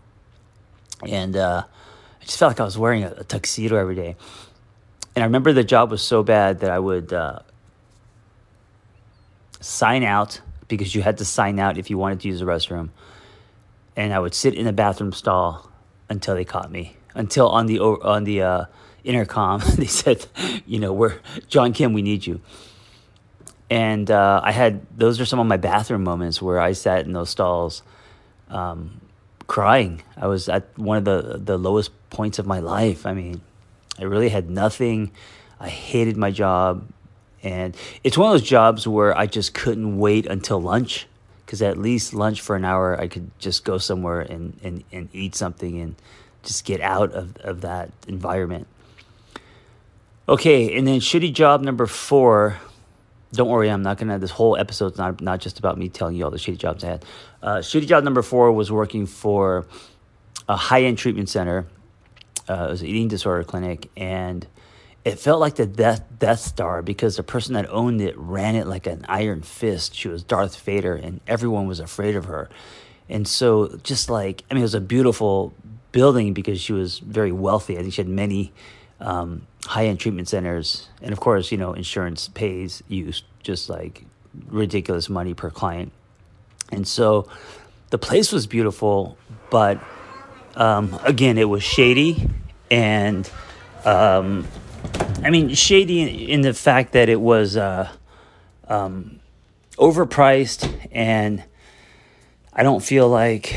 and 1.08 1.36
uh, 1.36 1.64
I 2.22 2.26
just 2.26 2.38
felt 2.40 2.52
like 2.52 2.60
I 2.60 2.66
was 2.66 2.78
wearing 2.78 3.04
a, 3.04 3.12
a, 3.12 3.24
tuxedo 3.24 3.76
every 3.76 3.96
day. 3.96 4.16
And 5.16 5.24
I 5.24 5.26
remember 5.26 5.54
the 5.54 5.64
job 5.64 5.92
was 5.92 6.02
so 6.02 6.24
bad 6.24 6.62
that 6.62 6.72
I 6.72 6.80
would 6.80 7.14
uh, 7.14 7.40
sign 9.60 10.04
out 10.04 10.42
because 10.68 10.96
you 10.96 11.02
had 11.02 11.18
to 11.18 11.26
sign 11.26 11.60
out 11.60 11.78
if 11.78 11.90
you 11.90 11.98
wanted 11.98 12.22
to 12.22 12.28
use 12.28 12.40
the 12.40 12.46
restroom. 12.46 12.90
And 14.00 14.14
I 14.14 14.20
would 14.20 14.34
sit 14.34 14.54
in 14.54 14.64
the 14.64 14.72
bathroom 14.72 15.12
stall 15.12 15.70
until 16.08 16.34
they 16.34 16.46
caught 16.46 16.72
me. 16.72 16.96
Until 17.16 17.50
on 17.50 17.66
the 17.66 17.82
on 17.82 18.24
the 18.24 18.42
uh, 18.42 18.66
intercom 19.04 19.60
they 19.76 19.88
said, 19.88 20.26
you 20.66 20.80
know, 20.80 20.94
we're 20.94 21.20
John 21.50 21.74
Kim, 21.74 21.92
we 21.92 22.02
need 22.02 22.26
you. 22.26 22.40
And 23.70 24.10
uh, 24.10 24.40
I 24.42 24.54
had 24.54 24.88
those 24.98 25.20
are 25.20 25.26
some 25.26 25.42
of 25.42 25.48
my 25.48 25.58
bathroom 25.58 26.06
moments 26.06 26.42
where 26.42 26.62
I 26.62 26.72
sat 26.72 27.06
in 27.06 27.12
those 27.12 27.30
stalls, 27.30 27.84
um, 28.48 29.02
crying. 29.48 30.02
I 30.16 30.28
was 30.28 30.48
at 30.48 30.70
one 30.80 30.96
of 30.96 31.04
the 31.04 31.38
the 31.38 31.58
lowest 31.58 31.92
points 32.10 32.40
of 32.40 32.48
my 32.48 32.60
life. 32.60 33.06
I 33.06 33.14
mean, 33.14 33.42
I 34.00 34.04
really 34.04 34.30
had 34.30 34.50
nothing. 34.50 35.12
I 35.60 35.68
hated 35.68 36.16
my 36.16 36.32
job. 36.32 36.90
And 37.44 37.76
it's 38.06 38.18
one 38.18 38.34
of 38.34 38.40
those 38.40 38.48
jobs 38.48 38.88
where 38.88 39.18
I 39.18 39.26
just 39.26 39.54
couldn't 39.54 39.98
wait 39.98 40.26
until 40.26 40.62
lunch 40.62 41.09
because 41.50 41.64
at 41.64 41.80
least 41.80 42.14
lunch 42.14 42.42
for 42.42 42.56
an 42.56 42.64
hour, 42.64 42.96
I 43.02 43.08
could 43.08 43.32
just 43.40 43.66
go 43.66 43.80
somewhere 43.80 44.22
and, 44.22 44.56
and, 44.62 44.84
and 44.92 45.10
eat 45.14 45.34
something 45.34 45.82
and 45.82 45.96
just 46.44 46.64
get 46.64 46.80
out 46.80 47.12
of, 47.14 47.38
of 47.38 47.62
that 47.62 47.90
environment. 48.08 48.68
Okay, 50.28 50.78
and 50.78 50.86
then 50.86 51.00
shitty 51.00 51.34
job 51.34 51.62
number 51.62 51.88
four. 51.88 52.60
Don't 53.34 53.50
worry, 53.50 53.68
I'm 53.68 53.82
not 53.82 53.98
gonna. 53.98 54.20
This 54.20 54.30
whole 54.30 54.58
episode's 54.58 55.00
not 55.00 55.22
not 55.22 55.40
just 55.40 55.58
about 55.58 55.76
me 55.76 55.90
telling 55.90 56.16
you 56.16 56.24
all 56.24 56.30
the 56.30 56.38
shitty 56.38 56.60
jobs 56.60 56.84
I 56.84 56.88
had. 56.88 57.06
Uh, 57.42 57.56
shitty 57.58 57.88
job 57.88 58.04
number 58.04 58.22
four 58.22 58.52
was 58.52 58.72
working 58.72 59.08
for 59.08 59.66
a 60.48 60.56
high 60.56 60.84
end 60.84 61.00
treatment 61.00 61.30
center. 61.30 61.66
Uh, 62.48 62.66
it 62.68 62.70
was 62.70 62.82
an 62.82 62.90
eating 62.90 63.08
disorder 63.08 63.44
clinic, 63.44 63.90
and 63.98 64.46
it 65.10 65.20
felt 65.20 65.40
like 65.40 65.56
the 65.56 65.66
Death, 65.66 66.04
Death 66.20 66.40
Star 66.40 66.84
because 66.84 67.16
the 67.18 67.24
person 67.24 67.56
that 67.56 67.68
owned 67.70 68.00
it 68.00 68.16
ran 68.16 68.56
it 68.56 68.68
like 68.68 68.86
an 68.86 69.06
iron 69.10 69.42
fist. 69.42 69.96
She 69.96 70.08
was 70.08 70.24
Darth 70.24 70.60
Vader, 70.62 70.96
and 70.96 71.20
everyone 71.28 71.66
was 71.68 71.80
afraid 71.80 72.16
of 72.16 72.26
her. 72.26 72.48
And 73.10 73.28
so, 73.28 73.80
just 73.82 74.10
like, 74.10 74.44
I 74.50 74.54
mean, 74.54 74.62
it 74.62 74.64
was 74.64 74.76
a 74.76 74.82
beautiful 74.82 75.52
building 75.92 76.34
because 76.34 76.62
she 76.62 76.74
was 76.74 77.00
very 77.00 77.32
wealthy. 77.32 77.76
I 77.76 77.82
think 77.82 77.94
she 77.94 78.02
had 78.02 78.08
many 78.08 78.54
um, 79.00 79.48
high 79.66 79.88
end 79.88 80.00
treatment 80.00 80.28
centers. 80.28 80.88
And 81.02 81.12
of 81.12 81.20
course, 81.20 81.52
you 81.52 81.58
know, 81.58 81.74
insurance 81.74 82.28
pays 82.28 82.84
you 82.88 83.12
just 83.42 83.68
like 83.68 84.06
ridiculous 84.48 85.10
money 85.10 85.34
per 85.34 85.50
client. 85.50 85.92
And 86.72 86.88
so 86.88 87.28
the 87.90 87.98
place 87.98 88.32
was 88.32 88.46
beautiful, 88.46 89.18
but 89.50 89.82
um, 90.56 91.00
again, 91.04 91.40
it 91.40 91.50
was 91.50 91.64
shady 91.64 92.30
and 92.70 93.28
um, 93.86 94.48
I 95.22 95.32
mean, 95.32 95.54
shady 95.54 96.32
in 96.32 96.42
the 96.42 96.54
fact 96.54 96.94
that 96.94 97.10
it 97.10 97.20
was 97.20 97.58
uh, 97.58 97.90
um, 98.68 99.20
overpriced, 99.78 100.90
and 100.92 101.44
I 102.54 102.64
don't 102.64 102.82
feel 102.82 103.10
like 103.10 103.56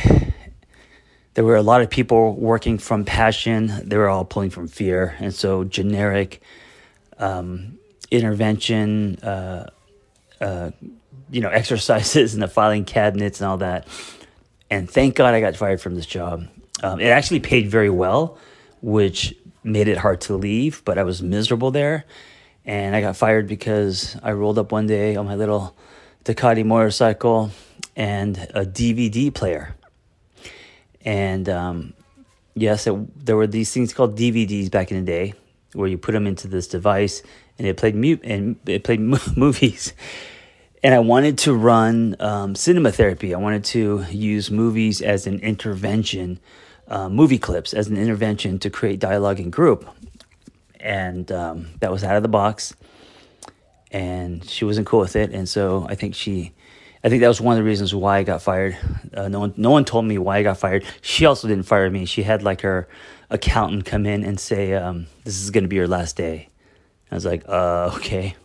there 1.34 1.44
were 1.44 1.56
a 1.56 1.62
lot 1.62 1.80
of 1.80 1.88
people 1.88 2.34
working 2.34 2.78
from 2.78 3.04
passion. 3.04 3.72
They 3.84 3.96
were 3.96 4.08
all 4.08 4.24
pulling 4.24 4.50
from 4.50 4.66
fear, 4.66 5.14
and 5.20 5.32
so 5.32 5.62
generic 5.62 6.42
um, 7.18 7.78
intervention, 8.10 9.18
uh, 9.18 9.70
uh, 10.40 10.70
you 11.30 11.40
know, 11.40 11.48
exercises 11.50 12.34
in 12.34 12.40
the 12.40 12.48
filing 12.48 12.84
cabinets 12.84 13.40
and 13.40 13.48
all 13.48 13.58
that. 13.58 13.86
And 14.68 14.90
thank 14.90 15.14
God 15.14 15.32
I 15.34 15.40
got 15.40 15.54
fired 15.54 15.80
from 15.80 15.94
this 15.94 16.06
job. 16.06 16.48
Um, 16.82 16.98
it 16.98 17.08
actually 17.08 17.40
paid 17.40 17.70
very 17.70 17.90
well, 17.90 18.38
which 18.80 19.36
made 19.64 19.88
it 19.88 19.98
hard 19.98 20.20
to 20.22 20.36
leave, 20.36 20.82
but 20.84 20.98
I 20.98 21.02
was 21.02 21.22
miserable 21.22 21.70
there. 21.70 22.04
And 22.64 22.94
I 22.94 23.00
got 23.00 23.16
fired 23.16 23.48
because 23.48 24.16
I 24.22 24.32
rolled 24.32 24.58
up 24.58 24.70
one 24.70 24.86
day 24.86 25.16
on 25.16 25.26
my 25.26 25.34
little 25.34 25.76
Ducati 26.24 26.64
motorcycle 26.64 27.50
and 27.96 28.38
a 28.54 28.64
DVD 28.64 29.34
player. 29.34 29.74
And 31.04 31.48
um, 31.48 31.94
yes, 32.54 32.86
it, 32.86 33.26
there 33.26 33.36
were 33.36 33.46
these 33.46 33.72
things 33.72 33.92
called 33.92 34.16
DVDs 34.16 34.70
back 34.70 34.90
in 34.90 34.98
the 34.98 35.04
day, 35.04 35.34
where 35.72 35.88
you 35.88 35.98
put 35.98 36.12
them 36.12 36.26
into 36.26 36.48
this 36.48 36.68
device 36.68 37.22
and 37.58 37.66
it 37.66 37.76
played 37.76 37.94
mute 37.94 38.20
and 38.22 38.56
it 38.66 38.84
played 38.84 39.00
movies. 39.36 39.92
And 40.84 40.94
I 40.94 40.98
wanted 40.98 41.38
to 41.38 41.54
run 41.54 42.16
um, 42.18 42.54
cinema 42.56 42.90
therapy. 42.90 43.34
I 43.34 43.38
wanted 43.38 43.64
to 43.66 44.04
use 44.10 44.50
movies 44.50 45.00
as 45.00 45.26
an 45.28 45.38
intervention, 45.38 46.40
uh, 46.92 47.08
movie 47.08 47.38
clips 47.38 47.74
as 47.74 47.88
an 47.88 47.96
intervention 47.96 48.58
to 48.60 48.70
create 48.70 49.00
dialogue 49.00 49.40
in 49.40 49.50
group. 49.50 49.88
And 50.78 51.30
um, 51.32 51.66
that 51.80 51.90
was 51.90 52.04
out 52.04 52.16
of 52.16 52.22
the 52.22 52.28
box. 52.28 52.74
And 53.90 54.44
she 54.48 54.64
wasn't 54.64 54.86
cool 54.86 55.00
with 55.00 55.16
it. 55.16 55.32
And 55.32 55.48
so 55.48 55.86
I 55.88 55.94
think 55.94 56.14
she 56.14 56.52
I 57.04 57.08
think 57.08 57.20
that 57.20 57.28
was 57.28 57.40
one 57.40 57.54
of 57.54 57.58
the 57.58 57.68
reasons 57.68 57.92
why 57.92 58.18
I 58.18 58.22
got 58.22 58.42
fired. 58.42 58.78
Uh, 59.12 59.26
no 59.26 59.40
one, 59.40 59.54
no 59.56 59.70
one 59.70 59.84
told 59.84 60.04
me 60.04 60.18
why 60.18 60.38
I 60.38 60.42
got 60.44 60.58
fired. 60.58 60.84
She 61.00 61.26
also 61.26 61.48
didn't 61.48 61.64
fire 61.64 61.90
me. 61.90 62.04
She 62.04 62.22
had 62.22 62.44
like 62.44 62.60
her 62.60 62.88
accountant 63.28 63.86
come 63.86 64.06
in 64.06 64.22
and 64.22 64.38
say, 64.38 64.74
um, 64.74 65.08
"This 65.24 65.42
is 65.42 65.50
going 65.50 65.64
to 65.64 65.68
be 65.68 65.74
your 65.74 65.88
last 65.88 66.16
day." 66.16 66.48
I 67.10 67.16
was 67.16 67.24
like, 67.24 67.42
"Uh, 67.48 67.90
okay." 67.96 68.36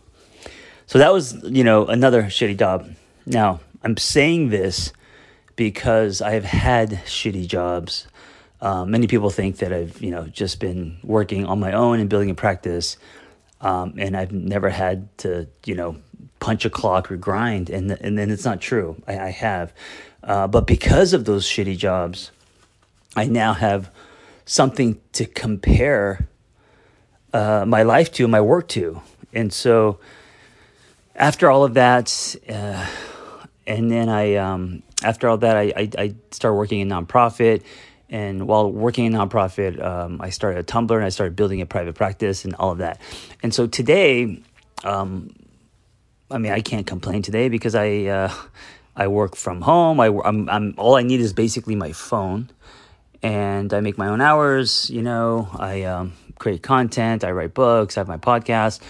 So 0.86 0.98
that 0.98 1.12
was, 1.12 1.34
you 1.44 1.62
know, 1.62 1.86
another 1.86 2.24
shitty 2.24 2.58
job. 2.58 2.92
Now 3.26 3.60
I'm 3.84 3.96
saying 3.96 4.48
this 4.48 4.92
because 5.54 6.20
I've 6.20 6.44
had 6.44 6.90
shitty 7.04 7.46
jobs. 7.46 8.08
Uh, 8.60 8.84
many 8.84 9.06
people 9.06 9.30
think 9.30 9.58
that 9.58 9.72
I've, 9.72 10.02
you 10.02 10.10
know, 10.10 10.24
just 10.24 10.58
been 10.58 10.98
working 11.04 11.46
on 11.46 11.60
my 11.60 11.72
own 11.72 12.00
and 12.00 12.10
building 12.10 12.30
a 12.30 12.34
practice, 12.34 12.96
um, 13.60 13.94
and 13.98 14.16
I've 14.16 14.32
never 14.32 14.68
had 14.68 15.16
to, 15.18 15.48
you 15.64 15.74
know, 15.74 15.96
punch 16.40 16.64
a 16.64 16.70
clock 16.70 17.10
or 17.10 17.16
grind, 17.16 17.70
and 17.70 17.92
and 17.92 18.18
then 18.18 18.30
it's 18.30 18.44
not 18.44 18.60
true. 18.60 19.00
I, 19.06 19.18
I 19.18 19.30
have, 19.30 19.72
uh, 20.24 20.48
but 20.48 20.66
because 20.66 21.12
of 21.12 21.24
those 21.24 21.46
shitty 21.46 21.76
jobs, 21.76 22.32
I 23.14 23.26
now 23.26 23.52
have 23.52 23.90
something 24.44 25.00
to 25.12 25.24
compare 25.24 26.28
uh, 27.32 27.64
my 27.66 27.82
life 27.82 28.10
to, 28.12 28.26
my 28.26 28.40
work 28.40 28.66
to, 28.68 29.02
and 29.32 29.52
so 29.52 30.00
after 31.14 31.48
all 31.48 31.62
of 31.62 31.74
that, 31.74 32.34
uh, 32.48 32.86
and 33.68 33.88
then 33.88 34.08
I 34.08 34.34
um, 34.34 34.82
after 35.04 35.28
all 35.28 35.38
that, 35.38 35.56
I, 35.56 35.72
I 35.76 36.14
I 36.42 36.50
working 36.50 36.80
in 36.80 36.88
nonprofit. 36.88 37.62
And 38.10 38.46
while 38.46 38.72
working 38.72 39.04
in 39.04 39.12
nonprofit, 39.12 39.82
um, 39.84 40.20
I 40.20 40.30
started 40.30 40.60
a 40.60 40.64
Tumblr 40.64 40.94
and 40.94 41.04
I 41.04 41.10
started 41.10 41.36
building 41.36 41.60
a 41.60 41.66
private 41.66 41.94
practice 41.94 42.44
and 42.44 42.54
all 42.54 42.72
of 42.72 42.78
that. 42.78 43.00
And 43.42 43.52
so 43.52 43.66
today, 43.66 44.42
um, 44.82 45.34
I 46.30 46.38
mean, 46.38 46.52
I 46.52 46.60
can't 46.60 46.86
complain 46.86 47.22
today 47.22 47.48
because 47.48 47.74
I 47.74 48.04
uh, 48.04 48.32
I 48.96 49.08
work 49.08 49.36
from 49.36 49.60
home. 49.60 50.00
I, 50.00 50.08
I'm, 50.08 50.48
I'm 50.48 50.74
all 50.76 50.96
I 50.96 51.02
need 51.02 51.20
is 51.20 51.32
basically 51.32 51.74
my 51.74 51.92
phone, 51.92 52.50
and 53.22 53.72
I 53.72 53.80
make 53.80 53.98
my 53.98 54.08
own 54.08 54.20
hours. 54.20 54.90
You 54.90 55.02
know, 55.02 55.48
I 55.58 55.82
um, 55.82 56.12
create 56.38 56.62
content. 56.62 57.24
I 57.24 57.30
write 57.30 57.54
books. 57.54 57.96
I 57.96 58.00
have 58.00 58.08
my 58.08 58.18
podcast. 58.18 58.80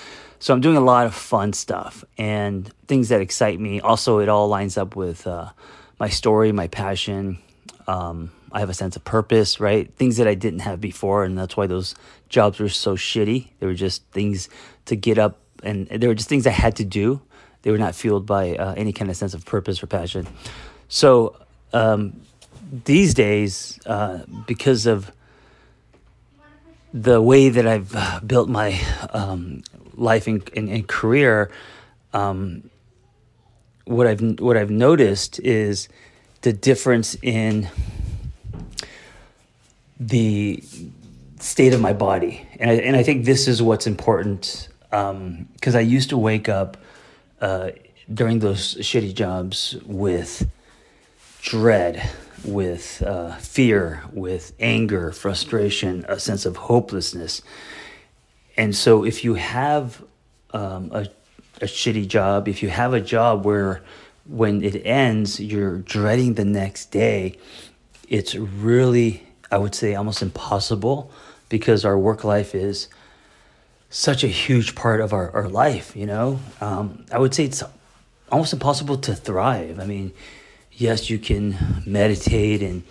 So 0.41 0.55
I'm 0.55 0.61
doing 0.61 0.77
a 0.77 0.81
lot 0.81 1.07
of 1.07 1.15
fun 1.15 1.53
stuff 1.53 2.05
and 2.17 2.73
things 2.87 3.09
that 3.09 3.21
excite 3.21 3.59
me. 3.59 3.81
Also, 3.81 4.21
it 4.21 4.29
all 4.29 4.47
lines 4.47 4.79
up 4.79 4.95
with 4.95 5.27
uh, 5.27 5.51
my 5.99 6.09
story, 6.09 6.53
my 6.53 6.69
passion. 6.69 7.39
Um, 7.89 8.31
I 8.53 8.61
have 8.61 8.71
a 8.71 8.75
sense 8.75 8.97
of 8.97 9.05
purpose, 9.05 9.61
right? 9.61 9.93
Things 9.97 10.17
that 10.17 10.27
I 10.27 10.35
didn't 10.35 10.61
have 10.61 10.81
before, 10.81 11.25
and 11.25 11.37
that's 11.37 11.57
why 11.57 11.67
those 11.67 11.95
jobs 12.29 12.59
were 12.59 12.69
so 12.69 12.97
shitty. 12.97 13.49
They 13.61 13.67
were 13.67 13.75
just 13.75 14.05
things 14.13 14.49
to 14.87 14.97
get 14.97 15.19
up, 15.19 15.39
and 15.63 15.87
they 15.89 16.07
were 16.07 16.15
just 16.15 16.29
things 16.29 16.47
I 16.47 16.51
had 16.51 16.77
to 16.77 16.85
do 16.85 17.21
they 17.63 17.71
were 17.71 17.79
not 17.79 17.95
fueled 17.95 18.27
by 18.27 18.55
uh, 18.57 18.75
any 18.77 18.93
kind 18.93 19.11
of 19.11 19.17
sense 19.17 19.35
of 19.35 19.45
purpose 19.45 19.83
or 19.83 19.87
passion. 19.87 20.27
So 20.89 21.37
um, 21.73 22.21
these 22.85 23.15
days, 23.15 23.79
uh, 23.87 24.21
because 24.47 24.87
of 24.87 25.13
the 26.93 27.21
way 27.21 27.49
that 27.49 27.67
I've 27.67 27.95
uh, 27.95 28.21
built 28.21 28.49
my 28.49 28.81
um, 29.11 29.63
life 29.95 30.27
and, 30.27 30.49
and, 30.57 30.69
and 30.69 30.89
career, 30.89 31.51
um, 32.13 32.71
what 33.85 34.07
I've 34.07 34.41
what 34.41 34.57
I've 34.57 34.71
noticed 34.71 35.41
is 35.41 35.89
the 36.43 36.53
difference 36.53 37.17
in 37.23 37.69
the 39.99 40.63
state 41.41 41.73
of 41.73 41.81
my 41.81 41.93
body, 41.93 42.47
and 42.59 42.71
I, 42.71 42.75
and 42.75 42.97
I 42.97 43.03
think 43.03 43.25
this 43.25 43.49
is 43.49 43.63
what's 43.63 43.87
important 43.87 44.69
because 44.91 45.75
um, 45.75 45.77
I 45.77 45.81
used 45.81 46.11
to 46.11 46.19
wake 46.19 46.49
up 46.49 46.77
uh, 47.41 47.71
during 48.13 48.39
those 48.39 48.77
shitty 48.77 49.15
jobs 49.15 49.77
with 49.85 50.49
dread, 51.43 52.09
with 52.45 53.03
uh, 53.03 53.37
fear, 53.37 54.03
with 54.13 54.53
anger, 54.59 55.13
frustration, 55.13 56.05
a 56.09 56.19
sense 56.19 56.47
of 56.47 56.57
hopelessness. 56.57 57.43
And 58.57 58.75
so, 58.75 59.05
if 59.05 59.25
you 59.25 59.35
have 59.35 60.03
um, 60.53 60.91
a, 60.93 61.09
a 61.61 61.67
shitty 61.67 62.09
job, 62.09 62.49
if 62.49 62.63
you 62.63 62.71
have 62.71 62.93
a 62.95 63.01
job 63.01 63.45
where 63.45 63.83
when 64.27 64.63
it 64.63 64.85
ends, 64.85 65.41
you're 65.41 65.79
dreading 65.79 66.35
the 66.35 66.45
next 66.45 66.91
day, 66.91 67.39
it's 68.09 68.35
really, 68.35 69.27
I 69.51 69.59
would 69.59 69.75
say, 69.75 69.95
almost 69.95 70.23
impossible 70.23 71.11
because 71.49 71.85
our 71.85 71.99
work 71.99 72.25
life 72.25 72.55
is 72.55 72.89
such 73.91 74.23
a 74.23 74.29
huge 74.29 74.75
part 74.75 75.01
of 75.01 75.13
our, 75.13 75.31
our 75.31 75.49
life, 75.49 75.97
you 75.97 76.07
know? 76.07 76.41
Um, 76.61 77.07
I 77.11 77.19
would 77.19 77.35
say 77.35 77.45
it's 77.45 77.63
almost 78.31 78.53
impossible 78.53 78.99
to 78.99 79.15
thrive. 79.15 79.81
I 79.81 79.87
mean, 79.87 80.13
yes, 80.73 81.09
you 81.09 81.19
can 81.19 81.83
meditate 81.87 82.63
and, 82.63 82.83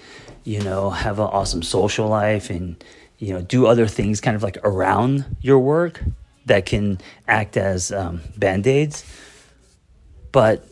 you 0.44 0.62
know, 0.62 0.90
have 0.90 1.20
an 1.20 1.26
awesome 1.26 1.62
social 1.62 2.08
life 2.08 2.50
and, 2.50 2.84
you 3.20 3.34
know, 3.34 3.42
do 3.42 3.68
other 3.68 3.88
things 3.88 4.22
kind 4.22 4.36
of 4.36 4.42
like 4.42 4.58
around 4.64 5.26
your 5.42 5.60
work 5.60 6.04
that 6.46 6.66
can 6.66 7.00
act 7.28 7.58
as 7.58 7.92
um, 7.92 8.22
band 8.36 8.66
aids. 8.66 9.06
But 10.32 10.68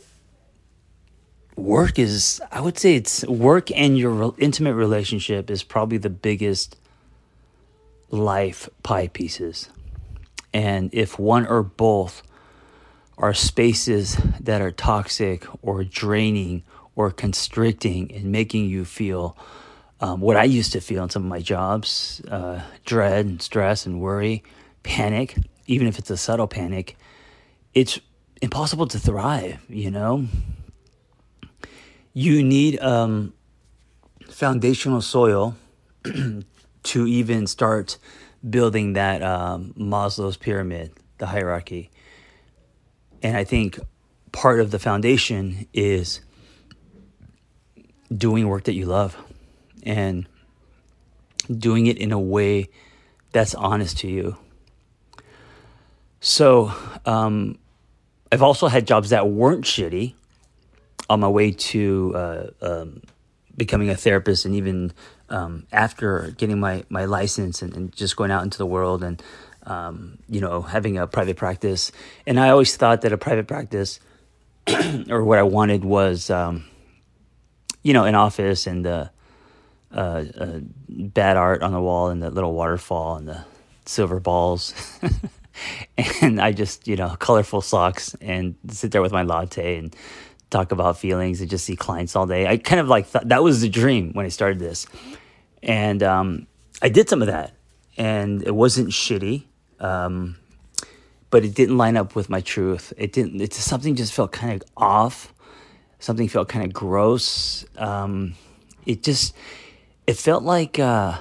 work 1.56 1.98
is, 2.00 2.42
I 2.52 2.62
would 2.62 2.78
say 2.78 2.96
it's 2.96 3.26
work 3.26 3.72
and 3.72 3.98
your 3.98 4.36
intimate 4.38 4.76
relationship 4.76 5.50
is 5.50 5.64
probably 5.64 5.98
the 5.98 6.10
biggest 6.10 6.78
life 8.10 8.70
pie 8.84 9.08
pieces. 9.08 9.70
And 10.54 10.90
if 10.94 11.20
one 11.20 11.46
or 11.46 11.64
both 11.64 12.24
are 13.18 13.34
spaces 13.34 14.16
that 14.40 14.62
are 14.62 14.72
toxic 14.72 15.46
or 15.62 15.84
draining 15.84 16.64
or 16.96 17.12
constricting 17.12 18.12
and 18.14 18.26
making 18.26 18.70
you 18.70 18.86
feel 18.86 19.38
um, 20.02 20.20
what 20.20 20.38
I 20.38 20.44
used 20.44 20.74
to 20.74 20.82
feel 20.82 21.04
in 21.04 21.10
some 21.10 21.24
of 21.24 21.30
my 21.30 21.40
jobs 21.40 22.22
uh, 22.30 22.62
dread 22.86 23.26
and 23.26 23.42
stress 23.42 23.86
and 23.86 24.02
worry, 24.02 24.44
panic, 24.84 25.38
even 25.68 25.88
if 25.88 25.98
it's 25.98 26.10
a 26.10 26.18
subtle 26.18 26.48
panic, 26.48 26.98
it's 27.74 28.00
impossible 28.42 28.88
to 28.88 29.00
thrive, 29.00 29.60
you 29.70 29.92
know? 29.92 30.28
You 32.18 32.42
need 32.44 32.80
um, 32.80 33.34
foundational 34.30 35.02
soil 35.02 35.58
to 36.84 37.08
even 37.08 37.46
start 37.46 37.98
building 38.50 38.94
that 38.94 39.22
um, 39.22 39.74
Maslow's 39.78 40.38
pyramid, 40.38 40.94
the 41.18 41.26
hierarchy. 41.26 41.92
And 43.22 43.36
I 43.36 43.44
think 43.44 43.78
part 44.32 44.62
of 44.62 44.72
the 44.72 44.80
foundation 44.80 45.68
is 45.74 46.22
doing 48.16 48.48
work 48.48 48.64
that 48.64 48.76
you 48.76 48.86
love 48.86 49.18
and 49.84 50.26
doing 51.52 51.88
it 51.88 51.98
in 51.98 52.14
a 52.14 52.20
way 52.20 52.70
that's 53.34 53.54
honest 53.54 53.98
to 53.98 54.08
you. 54.08 54.38
So, 56.22 56.72
um, 57.06 57.60
I've 58.32 58.42
also 58.42 58.70
had 58.70 58.88
jobs 58.88 59.10
that 59.10 59.28
weren't 59.28 59.66
shitty 59.66 60.14
on 61.10 61.20
my 61.20 61.28
way 61.28 61.52
to 61.52 62.14
uh, 62.16 62.48
um, 62.62 63.02
becoming 63.56 63.90
a 63.90 63.96
therapist 63.96 64.46
and 64.46 64.56
even 64.56 64.92
um, 65.30 65.66
after 65.72 66.34
getting 66.38 66.60
my, 66.60 66.84
my 66.90 67.06
license 67.06 67.62
and, 67.62 67.76
and, 67.76 67.96
just 67.96 68.16
going 68.16 68.32
out 68.32 68.44
into 68.44 68.58
the 68.58 68.66
world 68.66 69.04
and 69.04 69.22
um, 69.64 70.20
you 70.30 70.40
know 70.40 70.62
having 70.62 70.98
a 70.98 71.08
private 71.08 71.38
practice. 71.38 71.92
And 72.28 72.40
i 72.40 72.50
always 72.50 72.76
thought 72.78 73.02
that 73.02 73.12
a 73.12 73.18
private 73.18 73.48
practice 73.48 74.00
or 75.10 75.24
what 75.24 75.40
i 75.40 75.44
wanted 75.44 75.84
was 75.84 76.30
um, 76.30 76.66
you 77.82 77.94
know 77.94 78.06
an 78.06 78.16
office 78.16 78.68
and 78.68 78.86
the 78.86 79.10
uh, 79.92 80.26
uh, 80.38 80.60
bad 80.90 81.38
art 81.38 81.64
on 81.64 81.72
the 81.72 81.82
wall 81.82 82.10
and 82.10 82.22
the 82.22 82.30
little 82.30 82.54
waterfall 82.54 83.16
and 83.16 83.28
the 83.28 83.46
silver 83.86 84.20
balls. 84.20 84.74
And 86.22 86.42
i 86.42 86.52
just 86.52 86.86
you 86.86 86.98
know 86.98 87.16
colorful 87.18 87.62
socks 87.62 88.14
and 88.20 88.56
sit 88.68 88.92
there 88.92 89.02
with 89.02 89.14
my 89.14 89.22
latte 89.22 89.78
and 89.78 89.96
talk 90.50 90.72
about 90.72 90.98
feelings 90.98 91.42
and 91.42 91.50
just 91.50 91.66
see 91.66 91.76
clients 91.76 92.16
all 92.16 92.26
day. 92.26 92.48
I 92.48 92.58
kind 92.58 92.80
of 92.80 92.88
like 92.88 93.12
that 93.12 93.44
was 93.44 93.62
the 93.62 93.70
dream 93.70 94.14
when 94.14 94.26
I 94.26 94.30
started 94.30 94.60
this. 94.60 94.88
And 95.64 96.04
um, 96.04 96.48
I 96.82 96.90
did 96.90 97.10
some 97.10 97.22
of 97.22 97.28
that 97.28 97.54
and 97.98 98.44
it 98.44 98.56
wasn't 98.56 98.90
shitty. 98.90 99.46
Um, 99.80 100.38
but 101.30 101.44
it 101.44 101.54
didn't 101.54 101.78
line 101.78 101.98
up 101.98 102.16
with 102.16 102.30
my 102.30 102.40
truth. 102.40 102.94
It 102.98 103.12
didn't, 103.12 103.42
it 103.42 103.54
something 103.54 103.96
just 103.96 104.14
felt 104.14 104.32
kind 104.32 104.54
of 104.54 104.68
off. 104.78 105.34
Something 106.00 106.28
felt 106.28 106.48
kind 106.48 106.64
of 106.64 106.72
gross. 106.72 107.66
Um, 107.78 108.36
it 108.86 109.04
just, 109.04 109.36
it 110.08 110.18
felt 110.18 110.44
like 110.44 110.80
uh, 110.80 111.18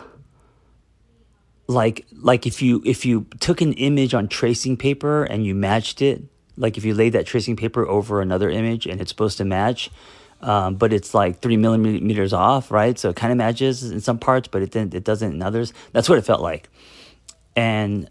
like 1.66 2.06
like 2.12 2.46
if 2.46 2.60
you 2.60 2.82
if 2.84 3.04
you 3.06 3.26
took 3.40 3.60
an 3.60 3.72
image 3.74 4.14
on 4.14 4.28
tracing 4.28 4.76
paper 4.76 5.24
and 5.24 5.44
you 5.44 5.54
matched 5.54 6.02
it, 6.02 6.22
like 6.56 6.76
if 6.76 6.84
you 6.84 6.94
lay 6.94 7.10
that 7.10 7.26
tracing 7.26 7.56
paper 7.56 7.86
over 7.86 8.20
another 8.20 8.50
image 8.50 8.86
and 8.86 9.00
it's 9.00 9.10
supposed 9.10 9.38
to 9.38 9.44
match, 9.44 9.90
um, 10.40 10.74
but 10.76 10.92
it's 10.92 11.14
like 11.14 11.40
three 11.40 11.56
millimeters 11.56 12.32
off, 12.32 12.70
right? 12.70 12.98
So 12.98 13.10
it 13.10 13.16
kind 13.16 13.32
of 13.32 13.38
matches 13.38 13.90
in 13.90 14.00
some 14.00 14.18
parts, 14.18 14.48
but 14.48 14.62
it 14.62 14.70
didn't, 14.70 14.94
it 14.94 15.04
doesn't 15.04 15.32
in 15.32 15.42
others. 15.42 15.72
That's 15.92 16.08
what 16.08 16.18
it 16.18 16.22
felt 16.22 16.40
like, 16.40 16.68
and 17.56 18.08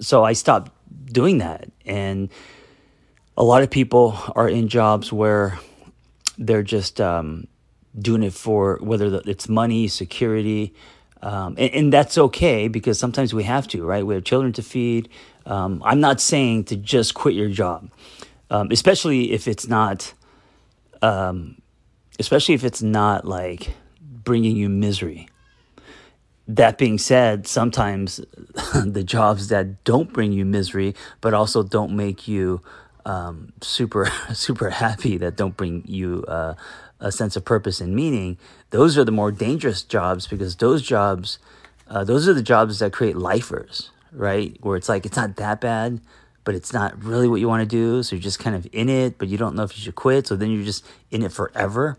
so 0.00 0.24
I 0.24 0.32
stopped 0.32 0.72
doing 1.06 1.38
that. 1.38 1.70
And 1.86 2.30
a 3.36 3.44
lot 3.44 3.62
of 3.62 3.70
people 3.70 4.16
are 4.36 4.48
in 4.48 4.68
jobs 4.68 5.12
where 5.12 5.58
they're 6.38 6.62
just 6.62 7.00
um, 7.00 7.46
doing 7.98 8.22
it 8.22 8.32
for 8.32 8.78
whether 8.80 9.20
it's 9.26 9.48
money, 9.48 9.88
security, 9.88 10.74
um, 11.24 11.54
and, 11.56 11.74
and, 11.74 11.92
that's 11.92 12.18
okay 12.18 12.68
because 12.68 12.98
sometimes 12.98 13.32
we 13.32 13.44
have 13.44 13.66
to, 13.68 13.82
right? 13.82 14.04
We 14.04 14.14
have 14.14 14.24
children 14.24 14.52
to 14.52 14.62
feed. 14.62 15.08
Um, 15.46 15.82
I'm 15.82 15.98
not 15.98 16.20
saying 16.20 16.64
to 16.64 16.76
just 16.76 17.14
quit 17.14 17.34
your 17.34 17.48
job, 17.48 17.90
um, 18.50 18.68
especially 18.70 19.32
if 19.32 19.48
it's 19.48 19.66
not, 19.66 20.12
um, 21.00 21.62
especially 22.18 22.54
if 22.54 22.62
it's 22.62 22.82
not 22.82 23.26
like 23.26 23.70
bringing 24.00 24.54
you 24.54 24.68
misery. 24.68 25.26
That 26.46 26.76
being 26.76 26.98
said, 26.98 27.46
sometimes 27.46 28.16
the 28.74 29.02
jobs 29.02 29.48
that 29.48 29.82
don't 29.84 30.12
bring 30.12 30.32
you 30.32 30.44
misery, 30.44 30.94
but 31.22 31.32
also 31.32 31.62
don't 31.62 31.96
make 31.96 32.28
you 32.28 32.60
um, 33.06 33.54
super 33.62 34.12
super 34.34 34.68
happy, 34.68 35.16
that 35.16 35.36
don't 35.36 35.56
bring 35.56 35.84
you 35.86 36.22
uh, 36.28 36.52
a 37.04 37.12
sense 37.12 37.36
of 37.36 37.44
purpose 37.44 37.80
and 37.80 37.94
meaning, 37.94 38.38
those 38.70 38.96
are 38.98 39.04
the 39.04 39.12
more 39.12 39.30
dangerous 39.30 39.82
jobs 39.82 40.26
because 40.26 40.56
those 40.56 40.82
jobs, 40.82 41.38
uh, 41.88 42.02
those 42.04 42.28
are 42.28 42.34
the 42.34 42.42
jobs 42.42 42.78
that 42.78 42.92
create 42.92 43.16
lifers, 43.16 43.90
right? 44.12 44.56
Where 44.60 44.76
it's 44.76 44.88
like 44.88 45.06
it's 45.06 45.16
not 45.16 45.36
that 45.36 45.60
bad, 45.60 46.00
but 46.44 46.54
it's 46.54 46.72
not 46.72 47.02
really 47.02 47.28
what 47.28 47.40
you 47.40 47.48
want 47.48 47.60
to 47.62 47.66
do, 47.66 48.02
so 48.02 48.16
you're 48.16 48.22
just 48.22 48.38
kind 48.38 48.56
of 48.56 48.66
in 48.72 48.88
it, 48.88 49.18
but 49.18 49.28
you 49.28 49.38
don't 49.38 49.54
know 49.54 49.62
if 49.62 49.76
you 49.76 49.82
should 49.82 49.94
quit, 49.94 50.26
so 50.26 50.36
then 50.36 50.50
you're 50.50 50.64
just 50.64 50.84
in 51.10 51.22
it 51.22 51.32
forever 51.32 51.98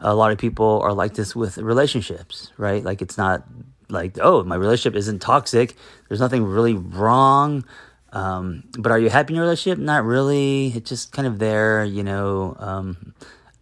a 0.00 0.14
lot 0.14 0.32
of 0.32 0.38
people 0.38 0.80
are 0.82 0.92
like 0.92 1.14
this 1.14 1.34
with 1.34 1.58
relationships, 1.58 2.52
right? 2.56 2.84
Like 2.84 3.00
it's 3.00 3.16
not 3.16 3.44
like, 3.88 4.18
oh, 4.20 4.42
my 4.44 4.56
relationship 4.56 4.96
isn't 4.96 5.20
toxic. 5.20 5.74
There's 6.08 6.20
nothing 6.20 6.44
really 6.44 6.74
wrong. 6.74 7.64
Um, 8.12 8.64
but 8.78 8.92
are 8.92 8.98
you 8.98 9.10
happy 9.10 9.32
in 9.32 9.36
your 9.36 9.44
relationship? 9.44 9.78
Not 9.78 10.04
really. 10.04 10.68
It's 10.68 10.88
just 10.88 11.12
kind 11.12 11.26
of 11.26 11.38
there, 11.38 11.84
you 11.84 12.02
know. 12.02 12.56
Um, 12.58 13.14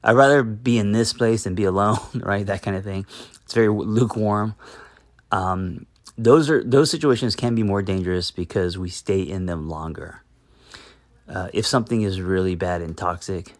I'd 0.04 0.16
rather 0.16 0.42
be 0.42 0.78
in 0.78 0.92
this 0.92 1.14
place 1.14 1.44
than 1.44 1.54
be 1.54 1.64
alone, 1.64 1.98
right? 2.14 2.46
That 2.46 2.62
kind 2.62 2.76
of 2.76 2.84
thing. 2.84 3.06
It's 3.42 3.54
very 3.54 3.68
lukewarm. 3.68 4.54
Um, 5.32 5.86
those 6.16 6.48
are 6.50 6.62
those 6.62 6.90
situations 6.90 7.34
can 7.34 7.54
be 7.54 7.62
more 7.62 7.82
dangerous 7.82 8.30
because 8.30 8.78
we 8.78 8.90
stay 8.90 9.22
in 9.22 9.46
them 9.46 9.68
longer. 9.68 10.22
Uh, 11.28 11.48
if 11.54 11.66
something 11.66 12.02
is 12.02 12.20
really 12.20 12.54
bad 12.54 12.82
and 12.82 12.96
toxic, 12.96 13.54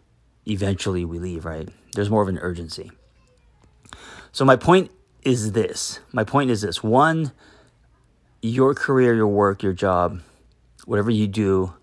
eventually 0.47 1.03
we 1.03 1.17
leave, 1.19 1.43
right? 1.43 1.67
There's 1.93 2.09
more 2.09 2.21
of 2.21 2.29
an 2.29 2.37
urgency. 2.37 2.91
So, 4.31 4.45
my 4.45 4.55
point 4.55 4.91
is 5.23 5.53
this 5.53 5.99
my 6.13 6.23
point 6.23 6.51
is 6.51 6.61
this 6.61 6.83
one, 6.83 7.31
your 8.41 8.73
career, 8.73 9.15
your 9.15 9.27
work, 9.27 9.63
your 9.63 9.73
job, 9.73 10.21
whatever 10.85 11.09
you 11.09 11.27
do, 11.27 11.73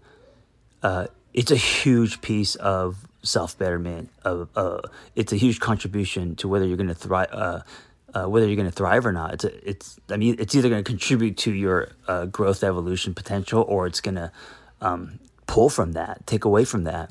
uh, 0.82 1.08
it's 1.34 1.50
a 1.50 1.56
huge 1.56 2.22
piece 2.22 2.54
of 2.54 3.08
self 3.22 3.58
betterment. 3.58 4.10
Of 4.24 4.48
uh, 4.56 4.80
it's 5.14 5.32
a 5.32 5.36
huge 5.36 5.60
contribution 5.60 6.36
to 6.36 6.48
whether 6.48 6.66
you're 6.66 6.76
going 6.76 6.88
to 6.88 6.94
thrive. 6.94 7.28
Uh, 7.32 7.60
uh, 8.14 8.26
whether 8.26 8.46
you're 8.46 8.56
going 8.56 8.68
to 8.68 8.72
thrive 8.72 9.06
or 9.06 9.12
not, 9.12 9.32
it's 9.34 9.44
it's. 9.44 10.00
I 10.10 10.16
mean, 10.16 10.36
it's 10.38 10.54
either 10.54 10.68
going 10.68 10.84
to 10.84 10.88
contribute 10.88 11.36
to 11.38 11.52
your 11.52 11.88
uh, 12.06 12.26
growth, 12.26 12.62
evolution 12.62 13.14
potential, 13.14 13.64
or 13.66 13.86
it's 13.86 14.00
going 14.00 14.16
to 14.16 14.30
um, 14.82 15.18
pull 15.46 15.70
from 15.70 15.92
that, 15.92 16.26
take 16.26 16.44
away 16.44 16.64
from 16.64 16.84
that. 16.84 17.10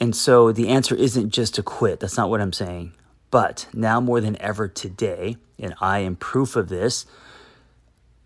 And 0.00 0.16
so 0.16 0.50
the 0.50 0.68
answer 0.68 0.94
isn't 0.94 1.30
just 1.30 1.54
to 1.54 1.62
quit. 1.62 2.00
That's 2.00 2.16
not 2.16 2.28
what 2.28 2.40
I'm 2.40 2.52
saying. 2.52 2.92
But 3.30 3.68
now 3.72 4.00
more 4.00 4.20
than 4.20 4.40
ever 4.42 4.68
today, 4.68 5.36
and 5.58 5.74
I 5.80 6.00
am 6.00 6.16
proof 6.16 6.56
of 6.56 6.68
this, 6.68 7.06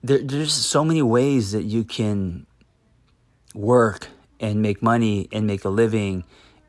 there, 0.02 0.18
there's 0.18 0.52
so 0.52 0.84
many 0.84 1.02
ways 1.02 1.52
that 1.52 1.64
you 1.64 1.84
can 1.84 2.46
work 3.54 4.08
and 4.40 4.62
make 4.62 4.82
money 4.82 5.28
and 5.32 5.46
make 5.46 5.64
a 5.64 5.68
living 5.68 6.24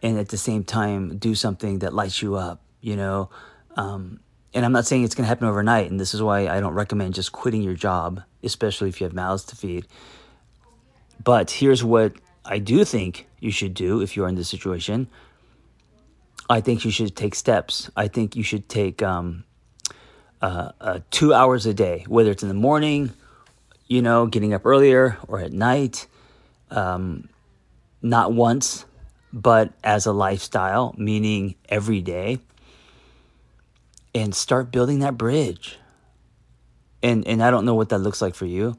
and 0.07 0.17
at 0.17 0.29
the 0.29 0.37
same 0.37 0.63
time 0.63 1.17
do 1.17 1.35
something 1.35 1.79
that 1.79 1.93
lights 1.93 2.21
you 2.21 2.35
up, 2.35 2.61
you 2.79 2.95
know? 2.95 3.29
Um, 3.75 4.21
and 4.53 4.63
I'm 4.65 4.71
not 4.71 4.85
saying 4.85 5.03
it's 5.03 5.15
going 5.15 5.25
to 5.25 5.27
happen 5.27 5.47
overnight. 5.47 5.91
And 5.91 5.99
this 5.99 6.13
is 6.13 6.21
why 6.21 6.47
I 6.47 6.61
don't 6.61 6.73
recommend 6.73 7.13
just 7.13 7.33
quitting 7.33 7.61
your 7.61 7.73
job, 7.73 8.23
especially 8.41 8.87
if 8.87 9.01
you 9.01 9.05
have 9.05 9.13
mouths 9.13 9.43
to 9.45 9.57
feed. 9.57 9.85
But 11.21 11.51
here's 11.51 11.83
what 11.83 12.13
I 12.45 12.59
do 12.59 12.85
think 12.85 13.27
you 13.39 13.51
should 13.51 13.73
do 13.73 14.01
if 14.01 14.15
you're 14.15 14.29
in 14.29 14.35
this 14.35 14.47
situation. 14.47 15.09
I 16.49 16.61
think 16.61 16.85
you 16.85 16.91
should 16.91 17.13
take 17.13 17.35
steps. 17.35 17.91
I 17.97 18.07
think 18.07 18.37
you 18.37 18.43
should 18.43 18.69
take 18.69 19.03
um, 19.03 19.43
uh, 20.41 20.71
uh, 20.79 20.99
two 21.11 21.33
hours 21.33 21.65
a 21.65 21.73
day, 21.73 22.05
whether 22.07 22.31
it's 22.31 22.43
in 22.43 22.47
the 22.47 22.55
morning, 22.55 23.11
you 23.87 24.01
know, 24.01 24.25
getting 24.25 24.53
up 24.53 24.65
earlier 24.65 25.17
or 25.27 25.41
at 25.41 25.51
night. 25.51 26.07
Um, 26.71 27.27
not 28.01 28.31
once, 28.31 28.85
but 29.31 29.73
as 29.83 30.05
a 30.05 30.11
lifestyle, 30.11 30.95
meaning 30.97 31.55
every 31.69 32.01
day. 32.01 32.39
And 34.15 34.33
start 34.33 34.71
building 34.71 34.99
that 34.99 35.17
bridge. 35.17 35.77
And 37.03 37.27
and 37.27 37.43
I 37.43 37.51
don't 37.51 37.65
know 37.65 37.75
what 37.75 37.89
that 37.89 37.99
looks 37.99 38.21
like 38.21 38.33
for 38.33 38.47
you. 38.47 38.77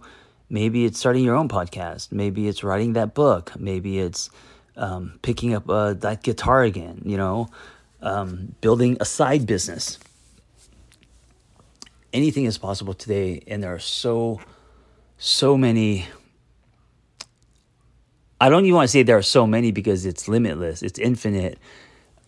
Maybe 0.50 0.84
it's 0.84 0.98
starting 0.98 1.24
your 1.24 1.36
own 1.36 1.48
podcast. 1.48 2.10
Maybe 2.10 2.48
it's 2.48 2.64
writing 2.64 2.94
that 2.94 3.14
book. 3.14 3.52
Maybe 3.58 3.98
it's 3.98 4.30
um, 4.76 5.18
picking 5.22 5.54
up 5.54 5.68
uh, 5.68 5.92
that 5.94 6.22
guitar 6.22 6.62
again, 6.62 7.02
you 7.04 7.16
know, 7.16 7.48
um, 8.00 8.54
building 8.60 8.96
a 9.00 9.04
side 9.04 9.46
business. 9.46 9.98
Anything 12.12 12.46
is 12.46 12.56
possible 12.56 12.94
today, 12.94 13.42
and 13.46 13.62
there 13.62 13.74
are 13.74 13.78
so, 13.78 14.40
so 15.18 15.58
many. 15.58 16.06
I 18.40 18.48
don't 18.48 18.64
even 18.64 18.76
want 18.76 18.88
to 18.88 18.92
say 18.92 19.02
there 19.02 19.16
are 19.18 19.22
so 19.22 19.46
many 19.46 19.72
because 19.72 20.06
it's 20.06 20.28
limitless, 20.28 20.82
it's 20.82 20.98
infinite. 20.98 21.58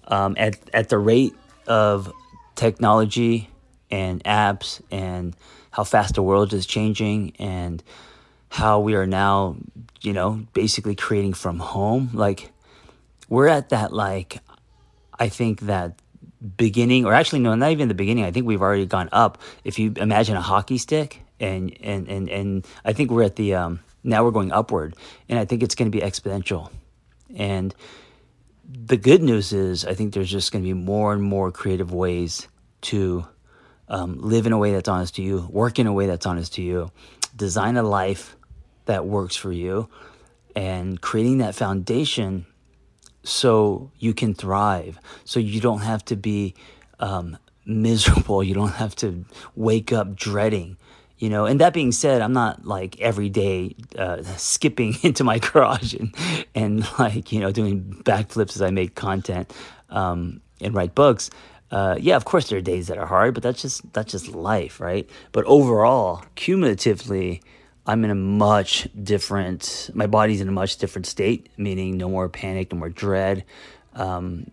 Um, 0.08 0.34
at, 0.36 0.58
at 0.74 0.88
the 0.88 0.98
rate 0.98 1.34
of 1.68 2.12
technology 2.56 3.48
and 3.90 4.22
apps 4.24 4.80
and 4.90 5.36
how 5.70 5.84
fast 5.84 6.14
the 6.16 6.22
world 6.22 6.52
is 6.52 6.66
changing 6.66 7.34
and 7.38 7.82
how 8.48 8.80
we 8.80 8.94
are 8.94 9.06
now, 9.06 9.56
you 10.00 10.12
know, 10.12 10.44
basically 10.52 10.96
creating 10.96 11.32
from 11.32 11.60
home. 11.60 12.10
Like 12.12 12.50
we're 13.28 13.46
at 13.46 13.68
that 13.68 13.92
like 13.92 14.40
I 15.18 15.28
think 15.28 15.60
that 15.60 16.00
beginning 16.56 17.04
or 17.04 17.12
actually 17.14 17.40
no, 17.40 17.54
not 17.54 17.70
even 17.70 17.88
the 17.88 17.94
beginning. 17.94 18.24
I 18.24 18.32
think 18.32 18.46
we've 18.46 18.62
already 18.62 18.86
gone 18.86 19.08
up. 19.12 19.38
If 19.64 19.78
you 19.78 19.92
imagine 19.96 20.36
a 20.36 20.42
hockey 20.42 20.78
stick 20.78 21.22
and 21.38 21.76
and 21.80 22.08
and 22.08 22.28
and 22.28 22.66
I 22.84 22.92
think 22.92 23.10
we're 23.10 23.22
at 23.22 23.36
the 23.36 23.54
um 23.54 23.80
now 24.02 24.24
we're 24.24 24.30
going 24.30 24.52
upward 24.52 24.94
and 25.28 25.38
I 25.38 25.44
think 25.44 25.62
it's 25.62 25.74
going 25.74 25.90
to 25.90 25.96
be 25.96 26.04
exponential. 26.04 26.70
And 27.34 27.74
the 28.68 28.96
good 28.96 29.22
news 29.22 29.52
is 29.52 29.84
I 29.84 29.94
think 29.94 30.14
there's 30.14 30.30
just 30.30 30.52
going 30.52 30.64
to 30.64 30.68
be 30.68 30.74
more 30.74 31.12
and 31.12 31.22
more 31.22 31.50
creative 31.50 31.92
ways 31.92 32.48
to 32.82 33.26
um, 33.88 34.18
live 34.20 34.46
in 34.46 34.52
a 34.52 34.58
way 34.58 34.72
that's 34.72 34.88
honest 34.88 35.16
to 35.16 35.22
you, 35.22 35.46
work 35.50 35.78
in 35.78 35.86
a 35.86 35.92
way 35.92 36.06
that's 36.06 36.26
honest 36.26 36.54
to 36.54 36.62
you, 36.62 36.90
design 37.34 37.76
a 37.76 37.82
life 37.82 38.36
that 38.86 39.04
works 39.04 39.36
for 39.36 39.52
you 39.52 39.88
and 40.56 41.00
creating 41.00 41.38
that 41.38 41.54
foundation 41.54 42.46
so 43.22 43.90
you 43.98 44.14
can 44.14 44.34
thrive, 44.34 44.98
so 45.24 45.38
you 45.40 45.60
don't 45.60 45.80
have 45.80 46.04
to 46.06 46.16
be 46.16 46.54
um, 46.98 47.36
miserable, 47.64 48.42
you 48.44 48.54
don't 48.54 48.72
have 48.72 48.94
to 48.96 49.24
wake 49.54 49.92
up 49.92 50.14
dreading. 50.14 50.76
You 51.20 51.28
know, 51.28 51.44
and 51.44 51.60
that 51.60 51.74
being 51.74 51.92
said, 51.92 52.22
I'm 52.22 52.32
not 52.32 52.64
like 52.64 52.98
every 52.98 53.28
day 53.28 53.76
uh, 53.96 54.22
skipping 54.36 54.96
into 55.02 55.22
my 55.22 55.38
garage 55.38 55.94
and, 55.94 56.14
and 56.54 56.98
like, 56.98 57.30
you 57.30 57.40
know, 57.40 57.52
doing 57.52 58.02
backflips 58.04 58.56
as 58.56 58.62
I 58.62 58.70
make 58.70 58.94
content 58.94 59.52
um, 59.90 60.40
and 60.60 60.74
write 60.74 60.94
books. 60.94 61.30
Uh, 61.70 61.96
yeah, 62.00 62.16
of 62.16 62.24
course 62.24 62.48
there 62.48 62.58
are 62.58 62.62
days 62.62 62.88
that 62.88 62.98
are 62.98 63.06
hard, 63.06 63.34
but 63.34 63.42
that's 63.42 63.62
just 63.62 63.92
that's 63.92 64.10
just 64.10 64.28
life, 64.28 64.80
right? 64.80 65.08
But 65.30 65.44
overall, 65.44 66.24
cumulatively, 66.34 67.42
I'm 67.86 68.02
in 68.04 68.10
a 68.10 68.14
much 68.14 68.88
different, 69.00 69.90
my 69.94 70.06
body's 70.06 70.40
in 70.40 70.48
a 70.48 70.52
much 70.52 70.78
different 70.78 71.06
state, 71.06 71.48
meaning 71.56 71.96
no 71.96 72.08
more 72.08 72.28
panic, 72.28 72.72
no 72.72 72.78
more 72.78 72.88
dread. 72.88 73.44
Um, 73.94 74.50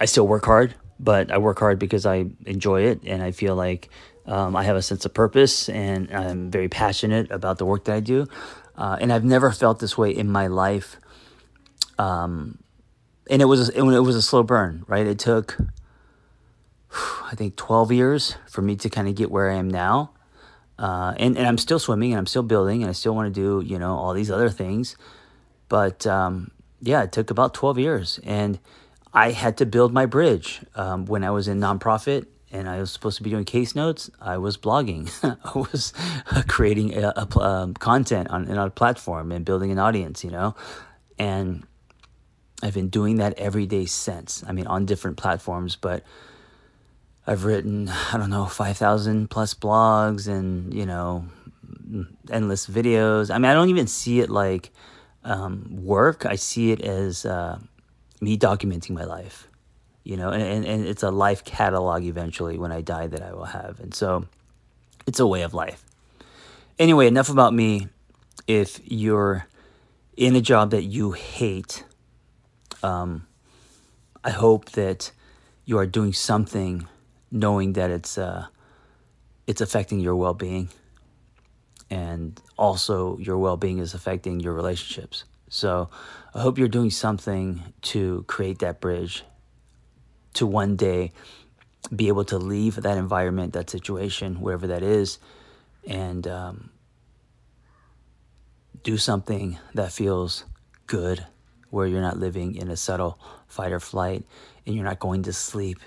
I 0.00 0.06
still 0.06 0.26
work 0.26 0.44
hard, 0.44 0.74
but 1.00 1.30
I 1.30 1.38
work 1.38 1.58
hard 1.58 1.78
because 1.78 2.06
I 2.06 2.26
enjoy 2.46 2.82
it 2.82 3.00
and 3.04 3.22
I 3.22 3.32
feel 3.32 3.54
like 3.54 3.90
um, 4.28 4.54
I 4.54 4.62
have 4.64 4.76
a 4.76 4.82
sense 4.82 5.06
of 5.06 5.14
purpose 5.14 5.68
and 5.70 6.14
I'm 6.14 6.50
very 6.50 6.68
passionate 6.68 7.30
about 7.30 7.56
the 7.56 7.64
work 7.64 7.84
that 7.84 7.94
I 7.94 8.00
do. 8.00 8.26
Uh, 8.76 8.98
and 9.00 9.12
I've 9.12 9.24
never 9.24 9.50
felt 9.50 9.80
this 9.80 9.96
way 9.96 10.10
in 10.10 10.30
my 10.30 10.46
life. 10.46 11.00
Um, 11.98 12.58
and 13.30 13.42
it 13.42 13.46
was 13.46 13.70
it, 13.70 13.82
it 13.82 14.00
was 14.00 14.14
a 14.14 14.22
slow 14.22 14.42
burn, 14.42 14.84
right? 14.86 15.06
It 15.06 15.18
took 15.18 15.56
I 17.24 17.34
think 17.34 17.56
12 17.56 17.90
years 17.92 18.36
for 18.48 18.60
me 18.62 18.76
to 18.76 18.90
kind 18.90 19.08
of 19.08 19.14
get 19.14 19.30
where 19.30 19.50
I 19.50 19.54
am 19.54 19.68
now. 19.68 20.12
Uh, 20.78 21.14
and, 21.16 21.36
and 21.36 21.46
I'm 21.46 21.58
still 21.58 21.78
swimming 21.78 22.12
and 22.12 22.18
I'm 22.18 22.26
still 22.26 22.44
building 22.44 22.82
and 22.82 22.90
I 22.90 22.92
still 22.92 23.14
want 23.14 23.34
to 23.34 23.40
do, 23.40 23.66
you 23.66 23.78
know, 23.78 23.96
all 23.96 24.12
these 24.12 24.30
other 24.30 24.50
things. 24.50 24.96
But 25.68 26.06
um, 26.06 26.50
yeah, 26.80 27.02
it 27.02 27.12
took 27.12 27.30
about 27.30 27.54
12 27.54 27.78
years. 27.78 28.20
And 28.22 28.60
I 29.12 29.32
had 29.32 29.56
to 29.56 29.66
build 29.66 29.92
my 29.92 30.06
bridge. 30.06 30.60
Um, 30.74 31.06
when 31.06 31.24
I 31.24 31.30
was 31.30 31.48
in 31.48 31.58
nonprofit 31.58 32.26
and 32.50 32.68
I 32.68 32.78
was 32.78 32.90
supposed 32.90 33.16
to 33.18 33.22
be 33.22 33.30
doing 33.30 33.44
case 33.44 33.74
notes, 33.74 34.10
I 34.20 34.38
was 34.38 34.56
blogging. 34.56 35.10
I 35.44 35.58
was 35.58 35.92
creating 36.48 36.96
a, 36.96 37.12
a 37.16 37.40
um, 37.40 37.74
content 37.74 38.28
on, 38.28 38.50
on 38.50 38.66
a 38.66 38.70
platform 38.70 39.32
and 39.32 39.44
building 39.44 39.70
an 39.70 39.78
audience, 39.78 40.24
you 40.24 40.30
know? 40.30 40.54
And 41.18 41.66
I've 42.62 42.74
been 42.74 42.88
doing 42.88 43.16
that 43.16 43.38
every 43.38 43.66
day 43.66 43.84
since. 43.86 44.42
I 44.46 44.52
mean, 44.52 44.66
on 44.66 44.86
different 44.86 45.16
platforms, 45.16 45.76
but 45.76 46.02
I've 47.26 47.44
written, 47.44 47.88
I 47.90 48.16
don't 48.16 48.30
know, 48.30 48.46
5,000 48.46 49.28
plus 49.28 49.54
blogs 49.54 50.26
and, 50.26 50.72
you 50.72 50.86
know, 50.86 51.26
endless 52.30 52.66
videos. 52.66 53.30
I 53.30 53.38
mean, 53.38 53.50
I 53.50 53.54
don't 53.54 53.68
even 53.68 53.86
see 53.86 54.20
it 54.20 54.30
like 54.30 54.70
um, 55.24 55.66
work. 55.70 56.24
I 56.24 56.36
see 56.36 56.72
it 56.72 56.80
as 56.80 57.26
uh, 57.26 57.58
me 58.20 58.38
documenting 58.38 58.90
my 58.90 59.04
life, 59.04 59.48
you 60.08 60.16
know, 60.16 60.30
and, 60.30 60.64
and 60.64 60.86
it's 60.86 61.02
a 61.02 61.10
life 61.10 61.44
catalog 61.44 62.02
eventually 62.02 62.56
when 62.56 62.72
I 62.72 62.80
die 62.80 63.08
that 63.08 63.22
I 63.22 63.34
will 63.34 63.44
have. 63.44 63.78
And 63.78 63.92
so 63.92 64.24
it's 65.06 65.20
a 65.20 65.26
way 65.26 65.42
of 65.42 65.52
life. 65.52 65.84
Anyway, 66.78 67.06
enough 67.06 67.28
about 67.28 67.52
me. 67.52 67.88
If 68.46 68.80
you're 68.90 69.46
in 70.16 70.34
a 70.34 70.40
job 70.40 70.70
that 70.70 70.84
you 70.84 71.12
hate, 71.12 71.84
um, 72.82 73.26
I 74.24 74.30
hope 74.30 74.70
that 74.70 75.12
you 75.66 75.76
are 75.76 75.86
doing 75.86 76.14
something 76.14 76.88
knowing 77.30 77.74
that 77.74 77.90
it's 77.90 78.16
uh, 78.16 78.46
it's 79.46 79.60
affecting 79.60 80.00
your 80.00 80.16
well 80.16 80.32
being, 80.32 80.70
and 81.90 82.40
also 82.56 83.18
your 83.18 83.36
well 83.36 83.58
being 83.58 83.76
is 83.76 83.92
affecting 83.92 84.40
your 84.40 84.54
relationships. 84.54 85.24
So 85.50 85.90
I 86.34 86.40
hope 86.40 86.56
you're 86.56 86.66
doing 86.66 86.88
something 86.88 87.62
to 87.82 88.24
create 88.26 88.60
that 88.60 88.80
bridge 88.80 89.24
to 90.34 90.46
one 90.46 90.76
day 90.76 91.12
be 91.94 92.08
able 92.08 92.24
to 92.24 92.38
leave 92.38 92.76
that 92.76 92.98
environment, 92.98 93.52
that 93.52 93.70
situation, 93.70 94.40
wherever 94.40 94.66
that 94.66 94.82
is, 94.82 95.18
and 95.86 96.26
um, 96.26 96.70
do 98.82 98.96
something 98.96 99.58
that 99.74 99.92
feels 99.92 100.44
good, 100.86 101.26
where 101.70 101.86
you're 101.86 102.00
not 102.00 102.18
living 102.18 102.54
in 102.54 102.68
a 102.68 102.76
subtle 102.76 103.18
fight 103.46 103.72
or 103.72 103.80
flight 103.80 104.24
and 104.66 104.74
you're 104.74 104.84
not 104.84 104.98
going 104.98 105.22
to 105.22 105.32
sleep 105.32 105.78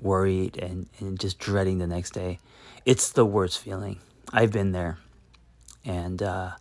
worried 0.00 0.56
and, 0.56 0.88
and 0.98 1.18
just 1.18 1.38
dreading 1.38 1.78
the 1.78 1.86
next 1.86 2.10
day. 2.10 2.38
It's 2.84 3.10
the 3.10 3.24
worst 3.24 3.58
feeling. 3.58 3.98
I've 4.32 4.52
been 4.52 4.72
there. 4.72 4.98
And 5.84 6.22
uh, 6.22 6.52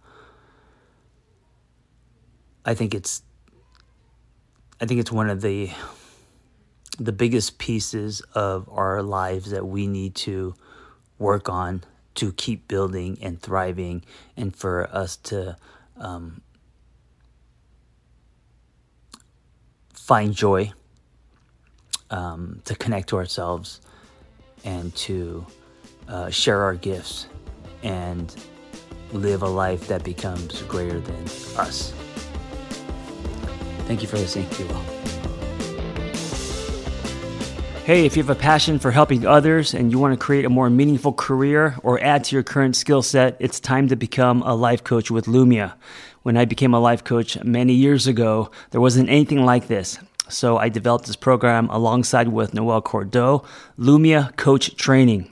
I 2.66 2.74
think 2.74 2.94
it's 2.94 3.24
I 4.80 4.86
think 4.86 5.00
it's 5.00 5.12
one 5.12 5.30
of 5.30 5.42
the 5.42 5.72
the 6.98 7.12
biggest 7.12 7.58
pieces 7.58 8.22
of 8.34 8.68
our 8.72 9.02
lives 9.02 9.52
that 9.52 9.66
we 9.66 9.88
need 9.88 10.16
to 10.16 10.56
work 11.20 11.50
on 11.50 11.84
to 12.16 12.32
keep 12.34 12.68
building 12.68 13.18
and 13.22 13.42
thriving 13.42 14.04
and 14.36 14.56
for 14.56 14.90
us 14.92 15.18
to 15.18 15.56
um, 15.98 16.42
find 19.94 20.34
joy 20.34 20.72
um, 22.10 22.62
to 22.66 22.76
connect 22.76 23.10
to 23.10 23.18
ourselves 23.18 23.82
and 24.64 24.96
to 24.96 25.46
uh, 26.08 26.30
share 26.30 26.64
our 26.64 26.76
gifts 26.76 27.28
and 27.84 28.36
live 29.12 29.42
a 29.42 29.48
life 29.48 29.88
that 29.88 30.04
becomes 30.04 30.62
greater 30.64 31.00
than 31.00 31.24
us. 31.58 31.94
Thank 33.86 34.02
you 34.02 34.08
for 34.08 34.18
listening. 34.18 34.48
Be 34.58 34.64
well. 34.66 35.27
Hey, 37.88 38.06
if 38.06 38.18
you 38.18 38.24
have 38.24 38.30
a 38.30 38.38
passion 38.38 38.80
for 38.80 38.92
helping 38.92 39.26
others 39.26 39.74
and 39.74 39.94
you 39.94 39.98
want 39.98 40.12
to 40.12 40.20
create 40.20 40.44
a 40.44 40.50
more 40.50 40.70
meaningful 40.70 41.14
career 41.14 41.78
or 41.84 42.04
add 42.04 42.26
to 42.26 42.36
your 42.36 42.44
current 42.44 42.76
skill 42.76 43.02
set, 43.02 43.38
it's 43.40 43.62
time 43.62 43.88
to 43.88 43.96
become 43.96 44.42
a 44.42 44.56
life 44.56 44.84
coach 44.84 45.10
with 45.10 45.26
Lumia. 45.26 45.74
When 46.24 46.36
I 46.36 46.44
became 46.44 46.74
a 46.74 46.82
life 46.82 47.06
coach 47.06 47.42
many 47.46 47.72
years 47.72 48.06
ago, 48.06 48.52
there 48.72 48.82
wasn't 48.82 49.08
anything 49.08 49.46
like 49.46 49.70
this. 49.70 50.00
So 50.28 50.58
I 50.58 50.68
developed 50.68 51.06
this 51.06 51.16
program 51.16 51.70
alongside 51.70 52.28
with 52.28 52.54
Noel 52.54 52.82
Cordeau, 52.82 53.46
Lumia 53.80 54.36
Coach 54.36 54.76
Training. 54.76 55.32